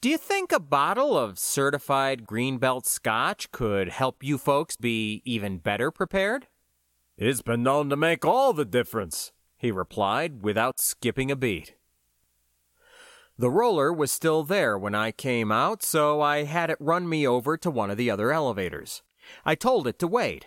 Do 0.00 0.08
you 0.08 0.16
think 0.16 0.50
a 0.50 0.58
bottle 0.58 1.18
of 1.18 1.38
certified 1.38 2.24
Greenbelt 2.24 2.86
scotch 2.86 3.50
could 3.50 3.90
help 3.90 4.24
you 4.24 4.38
folks 4.38 4.76
be 4.76 5.20
even 5.26 5.58
better 5.58 5.90
prepared? 5.90 6.46
It's 7.18 7.42
been 7.42 7.62
known 7.62 7.90
to 7.90 7.96
make 7.96 8.24
all 8.24 8.54
the 8.54 8.64
difference, 8.64 9.32
he 9.58 9.70
replied 9.70 10.42
without 10.42 10.80
skipping 10.80 11.30
a 11.30 11.36
beat. 11.36 11.75
The 13.38 13.50
roller 13.50 13.92
was 13.92 14.10
still 14.10 14.44
there 14.44 14.78
when 14.78 14.94
I 14.94 15.12
came 15.12 15.52
out, 15.52 15.82
so 15.82 16.22
I 16.22 16.44
had 16.44 16.70
it 16.70 16.78
run 16.80 17.06
me 17.06 17.26
over 17.26 17.58
to 17.58 17.70
one 17.70 17.90
of 17.90 17.98
the 17.98 18.10
other 18.10 18.32
elevators. 18.32 19.02
I 19.44 19.54
told 19.54 19.86
it 19.86 19.98
to 19.98 20.06
wait. 20.06 20.46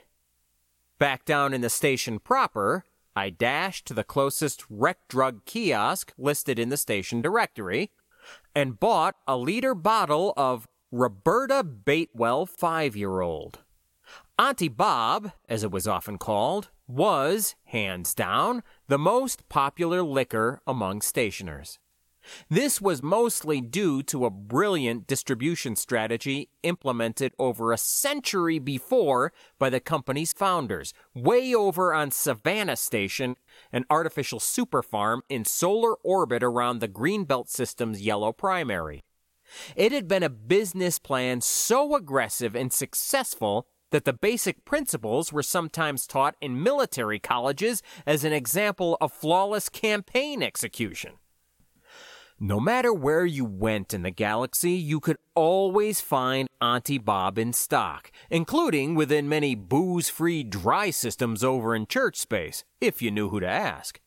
Back 0.98 1.24
down 1.24 1.54
in 1.54 1.62
the 1.62 1.70
station 1.70 2.18
proper, 2.18 2.86
I 3.16 3.30
dashed 3.30 3.86
to 3.88 3.94
the 3.94 4.04
closest 4.04 4.66
rec 4.70 5.08
drug 5.08 5.46
kiosk 5.46 6.14
listed 6.18 6.58
in 6.58 6.70
the 6.70 6.78
station 6.78 7.22
directory 7.22 7.92
and 8.56 8.80
bought 8.80 9.16
a 9.28 9.38
liter 9.38 9.76
bottle 9.76 10.34
of 10.36 10.68
Roberta 10.92 11.64
Batewell 11.64 12.50
five 12.50 12.96
year 12.96 13.22
old. 13.22 13.60
Auntie 14.40 14.68
Bob, 14.68 15.32
as 15.48 15.64
it 15.64 15.72
was 15.72 15.86
often 15.86 16.18
called, 16.18 16.70
was, 16.88 17.56
hands 17.66 18.16
down, 18.16 18.64
the 18.88 18.98
most 18.98 19.48
popular 19.48 20.02
liquor 20.02 20.62
among 20.66 21.02
stationers. 21.02 21.78
This 22.50 22.82
was 22.82 23.04
mostly 23.04 23.62
due 23.62 24.04
to 24.04 24.26
a 24.26 24.30
brilliant 24.30 25.08
distribution 25.08 25.76
strategy 25.76 26.50
implemented 26.64 27.34
over 27.40 27.72
a 27.72 27.78
century 27.78 28.60
before 28.60 29.32
by 29.58 29.70
the 29.70 29.80
company's 29.80 30.34
founders, 30.34 30.94
way 31.14 31.54
over 31.54 31.94
on 31.94 32.12
Savannah 32.12 32.76
Station, 32.76 33.36
an 33.72 33.86
artificial 33.90 34.40
super 34.40 34.82
farm 34.82 35.22
in 35.30 35.46
solar 35.46 35.96
orbit 36.04 36.44
around 36.44 36.80
the 36.80 36.88
Greenbelt 36.88 37.50
system's 37.50 38.02
yellow 38.02 38.32
primary. 38.32 39.04
It 39.76 39.92
had 39.92 40.08
been 40.08 40.24
a 40.24 40.30
business 40.30 41.00
plan 41.00 41.42
so 41.42 41.96
aggressive 41.96 42.56
and 42.56 42.72
successful 42.72 43.68
that 43.92 44.06
the 44.06 44.14
basic 44.14 44.66
principles 44.66 45.34
were 45.34 45.44
sometimes 45.44 46.06
taught 46.06 46.36
in 46.40 46.62
military 46.62 47.20
colleges 47.20 47.82
as 48.06 48.24
an 48.24 48.34
example 48.34 48.98
of 49.02 49.12
flawless 49.12 49.70
campaign 49.70 50.44
execution. 50.44 51.14
No 52.42 52.62
matter 52.62 52.94
where 52.94 53.26
you 53.26 53.44
went 53.44 53.94
in 53.94 54.04
the 54.04 54.12
galaxy, 54.12 54.72
you 54.72 55.02
could 55.02 55.18
always 55.36 56.00
find 56.00 56.48
Auntie 56.62 56.98
Bob 56.98 57.38
in 57.38 57.52
stock, 57.52 58.14
including 58.30 58.96
within 58.96 59.28
many 59.28 59.56
booze 59.56 60.08
free 60.08 60.44
dry 60.44 60.90
systems 60.90 61.44
over 61.44 61.76
in 61.76 61.86
church 61.86 62.16
space, 62.16 62.64
if 62.80 63.02
you 63.02 63.12
knew 63.12 63.28
who 63.28 63.42
to 63.42 63.48
ask. 63.48 64.00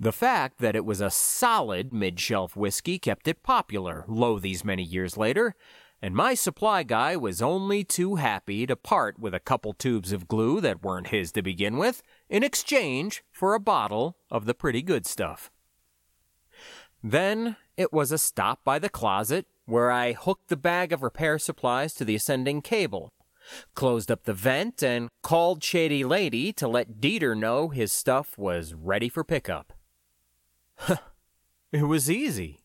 The 0.00 0.12
fact 0.12 0.60
that 0.60 0.74
it 0.74 0.86
was 0.86 1.02
a 1.02 1.10
solid 1.10 1.92
mid 1.92 2.18
shelf 2.18 2.56
whiskey 2.56 2.98
kept 2.98 3.28
it 3.28 3.42
popular, 3.42 4.06
lo 4.08 4.38
these 4.38 4.64
many 4.64 4.82
years 4.82 5.18
later, 5.18 5.54
and 6.00 6.14
my 6.14 6.32
supply 6.32 6.82
guy 6.82 7.18
was 7.18 7.42
only 7.42 7.84
too 7.84 8.14
happy 8.14 8.66
to 8.66 8.76
part 8.76 9.18
with 9.18 9.34
a 9.34 9.40
couple 9.40 9.74
tubes 9.74 10.10
of 10.10 10.26
glue 10.26 10.62
that 10.62 10.82
weren't 10.82 11.08
his 11.08 11.30
to 11.32 11.42
begin 11.42 11.76
with 11.76 12.02
in 12.30 12.42
exchange 12.42 13.22
for 13.30 13.52
a 13.52 13.60
bottle 13.60 14.16
of 14.30 14.46
the 14.46 14.54
pretty 14.54 14.80
good 14.80 15.04
stuff. 15.04 15.50
Then 17.02 17.56
it 17.76 17.92
was 17.92 18.12
a 18.12 18.18
stop 18.18 18.62
by 18.64 18.78
the 18.78 18.88
closet 18.88 19.46
where 19.64 19.90
I 19.90 20.12
hooked 20.12 20.48
the 20.48 20.56
bag 20.56 20.92
of 20.92 21.02
repair 21.02 21.38
supplies 21.38 21.94
to 21.94 22.04
the 22.04 22.14
ascending 22.14 22.62
cable, 22.62 23.12
closed 23.74 24.10
up 24.10 24.24
the 24.24 24.34
vent, 24.34 24.82
and 24.82 25.08
called 25.22 25.64
Shady 25.64 26.04
Lady 26.04 26.52
to 26.54 26.68
let 26.68 27.00
Dieter 27.00 27.36
know 27.36 27.68
his 27.68 27.92
stuff 27.92 28.38
was 28.38 28.74
ready 28.74 29.08
for 29.08 29.24
pickup. 29.24 29.72
it 31.72 31.84
was 31.84 32.10
easy. 32.10 32.62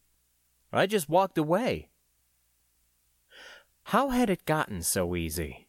I 0.71 0.85
just 0.85 1.09
walked 1.09 1.37
away. 1.37 1.89
How 3.83 4.09
had 4.09 4.29
it 4.29 4.45
gotten 4.45 4.81
so 4.81 5.15
easy? 5.15 5.67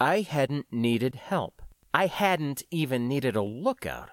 I 0.00 0.22
hadn't 0.22 0.66
needed 0.72 1.14
help. 1.14 1.62
I 1.94 2.06
hadn't 2.06 2.62
even 2.70 3.08
needed 3.08 3.36
a 3.36 3.42
lookout. 3.42 4.10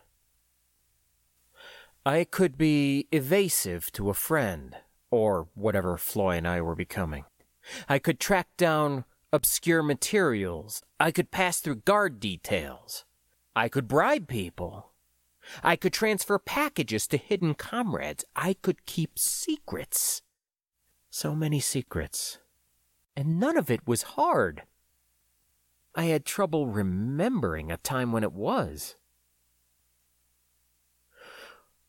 I 2.07 2.23
could 2.23 2.55
be 2.55 3.07
evasive 3.11 3.91
to 3.93 4.11
a 4.11 4.13
friend, 4.13 4.75
or 5.09 5.47
whatever 5.55 5.97
Floy 5.97 6.37
and 6.37 6.47
I 6.47 6.61
were 6.61 6.75
becoming. 6.75 7.25
I 7.89 7.97
could 7.97 8.19
track 8.19 8.47
down 8.57 9.05
obscure 9.33 9.81
materials. 9.81 10.83
I 10.99 11.09
could 11.09 11.31
pass 11.31 11.59
through 11.59 11.77
guard 11.77 12.19
details. 12.19 13.05
I 13.55 13.69
could 13.69 13.87
bribe 13.87 14.27
people. 14.27 14.91
I 15.63 15.75
could 15.75 15.93
transfer 15.93 16.37
packages 16.37 17.07
to 17.07 17.17
hidden 17.17 17.55
comrades. 17.55 18.23
I 18.35 18.53
could 18.53 18.85
keep 18.85 19.17
secrets. 19.17 20.21
So 21.09 21.33
many 21.33 21.59
secrets. 21.59 22.37
And 23.15 23.39
none 23.39 23.57
of 23.57 23.71
it 23.71 23.87
was 23.87 24.03
hard. 24.03 24.61
I 25.95 26.03
had 26.05 26.23
trouble 26.23 26.67
remembering 26.67 27.71
a 27.71 27.77
time 27.77 28.11
when 28.11 28.23
it 28.23 28.33
was. 28.33 28.95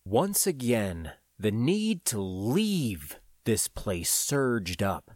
Once 0.09 0.47
again, 0.47 1.11
the 1.37 1.51
need 1.51 2.05
to 2.05 2.21
leave 2.21 3.19
this 3.43 3.67
place 3.67 4.09
surged 4.09 4.81
up, 4.81 5.11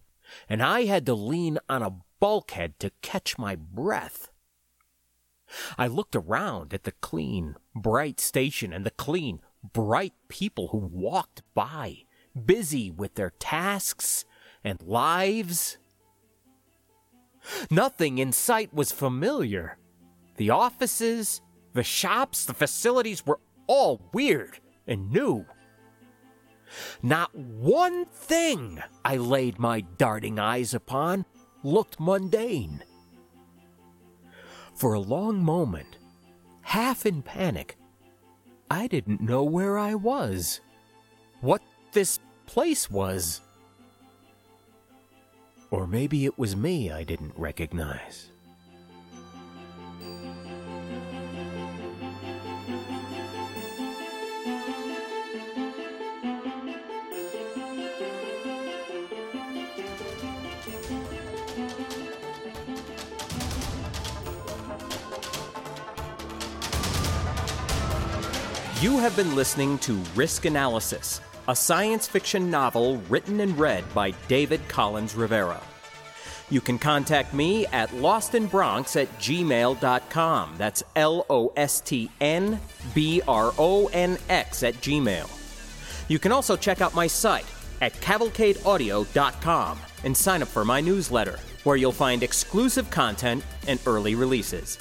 and 0.48 0.60
I 0.60 0.86
had 0.86 1.06
to 1.06 1.14
lean 1.14 1.60
on 1.68 1.80
a 1.80 1.94
bulkhead 2.18 2.76
to 2.80 2.90
catch 3.00 3.38
my 3.38 3.54
breath. 3.54 4.30
I 5.78 5.86
looked 5.86 6.16
around 6.16 6.74
at 6.74 6.82
the 6.82 6.90
clean, 6.90 7.54
bright 7.72 8.18
station 8.18 8.72
and 8.72 8.84
the 8.84 8.90
clean, 8.90 9.38
bright 9.62 10.14
people 10.26 10.68
who 10.68 10.78
walked 10.78 11.44
by, 11.54 11.98
busy 12.44 12.90
with 12.90 13.14
their 13.14 13.30
tasks 13.38 14.24
and 14.64 14.82
lives. 14.82 15.78
Nothing 17.70 18.18
in 18.18 18.32
sight 18.32 18.74
was 18.74 18.90
familiar. 18.90 19.78
The 20.36 20.50
offices, 20.50 21.42
the 21.74 21.84
shops, 21.84 22.44
the 22.44 22.54
facilities 22.54 23.24
were 23.24 23.38
all 23.68 24.10
weird 24.12 24.58
and 24.90 25.10
new. 25.10 25.46
Not 27.02 27.34
one 27.34 28.04
thing 28.06 28.82
I 29.04 29.16
laid 29.16 29.58
my 29.58 29.80
darting 29.80 30.38
eyes 30.38 30.74
upon 30.74 31.24
looked 31.62 31.98
mundane. 31.98 32.82
For 34.74 34.92
a 34.92 35.00
long 35.00 35.42
moment, 35.42 35.98
half 36.62 37.06
in 37.06 37.22
panic, 37.22 37.76
I 38.70 38.86
didn't 38.86 39.20
know 39.20 39.42
where 39.42 39.78
I 39.78 39.94
was, 39.94 40.60
what 41.40 41.62
this 41.92 42.20
place 42.46 42.90
was. 42.90 43.40
Or 45.70 45.86
maybe 45.86 46.24
it 46.24 46.38
was 46.38 46.56
me 46.56 46.90
I 46.90 47.04
didn't 47.04 47.34
recognize. 47.36 48.29
You 68.80 68.96
have 68.96 69.14
been 69.14 69.36
listening 69.36 69.76
to 69.80 69.92
Risk 70.14 70.46
Analysis, 70.46 71.20
a 71.48 71.54
science 71.54 72.08
fiction 72.08 72.50
novel 72.50 72.96
written 73.10 73.40
and 73.40 73.58
read 73.58 73.84
by 73.92 74.12
David 74.26 74.66
Collins 74.68 75.14
Rivera. 75.14 75.60
You 76.48 76.62
can 76.62 76.78
contact 76.78 77.34
me 77.34 77.66
at 77.66 77.90
lostnbronx 77.90 78.98
at 78.98 79.12
gmail.com. 79.18 80.54
That's 80.56 80.82
L 80.96 81.26
O 81.28 81.52
S 81.58 81.82
T 81.82 82.10
N 82.22 82.58
B 82.94 83.20
R 83.28 83.52
O 83.58 83.88
N 83.88 84.16
X 84.30 84.62
at 84.62 84.76
gmail. 84.76 85.28
You 86.08 86.18
can 86.18 86.32
also 86.32 86.56
check 86.56 86.80
out 86.80 86.94
my 86.94 87.06
site 87.06 87.44
at 87.82 87.92
cavalcadeaudio.com 87.92 89.78
and 90.04 90.16
sign 90.16 90.40
up 90.40 90.48
for 90.48 90.64
my 90.64 90.80
newsletter, 90.80 91.38
where 91.64 91.76
you'll 91.76 91.92
find 91.92 92.22
exclusive 92.22 92.90
content 92.90 93.44
and 93.68 93.78
early 93.84 94.14
releases. 94.14 94.78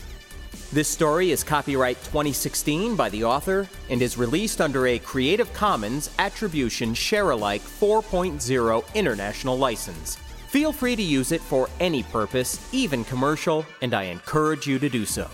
This 0.72 0.88
story 0.88 1.32
is 1.32 1.44
copyright 1.44 1.98
2016 2.04 2.96
by 2.96 3.10
the 3.10 3.24
author 3.24 3.68
and 3.90 4.04
is 4.04 4.20
released 4.20 4.62
under 4.62 4.86
a 4.86 5.00
Creative 5.00 5.52
Commons 5.52 6.12
Attribution 6.20 6.94
Share 6.94 7.32
Alike 7.32 7.64
4.0 7.64 8.94
international 8.94 9.58
license. 9.58 10.18
Feel 10.50 10.72
free 10.72 10.96
to 10.96 11.02
use 11.02 11.32
it 11.32 11.42
for 11.42 11.70
any 11.80 12.04
purpose, 12.04 12.70
even 12.72 13.04
commercial, 13.04 13.66
and 13.82 13.96
I 13.96 14.04
encourage 14.04 14.68
you 14.68 14.78
to 14.78 14.90
do 14.90 15.08
so. 15.08 15.28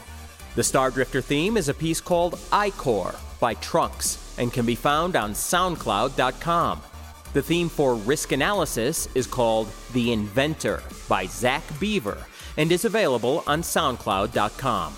The 0.56 0.62
Stardrifter 0.62 1.22
theme 1.22 1.58
is 1.58 1.68
a 1.68 1.74
piece 1.74 2.00
called 2.00 2.40
I-Core 2.54 3.16
by 3.42 3.56
Trunks 3.56 4.34
and 4.38 4.54
can 4.54 4.66
be 4.66 4.76
found 4.76 5.18
on 5.18 5.34
SoundCloud.com. 5.34 6.82
The 7.34 7.42
theme 7.42 7.68
for 7.68 7.96
Risk 7.96 8.32
Analysis 8.32 9.10
is 9.16 9.28
called 9.28 9.70
The 9.92 10.14
Inventor 10.14 10.82
by 11.10 11.26
Zach 11.26 11.64
Beaver 11.78 12.26
and 12.56 12.72
is 12.72 12.86
available 12.86 13.44
on 13.48 13.64
SoundCloud.com. 13.64 14.96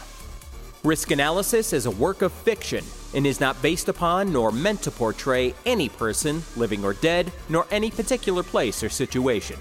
Risk 0.83 1.11
Analysis 1.11 1.73
is 1.73 1.85
a 1.85 1.91
work 1.91 2.21
of 2.21 2.31
fiction 2.31 2.83
and 3.13 3.25
is 3.25 3.39
not 3.39 3.61
based 3.61 3.89
upon 3.89 4.31
nor 4.31 4.51
meant 4.51 4.81
to 4.83 4.91
portray 4.91 5.53
any 5.65 5.89
person, 5.89 6.43
living 6.55 6.85
or 6.85 6.93
dead, 6.93 7.31
nor 7.49 7.65
any 7.71 7.89
particular 7.89 8.43
place 8.43 8.83
or 8.83 8.89
situation. 8.89 9.57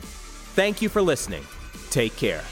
Thank 0.54 0.82
you 0.82 0.88
for 0.88 1.02
listening. 1.02 1.44
Take 1.90 2.16
care. 2.16 2.44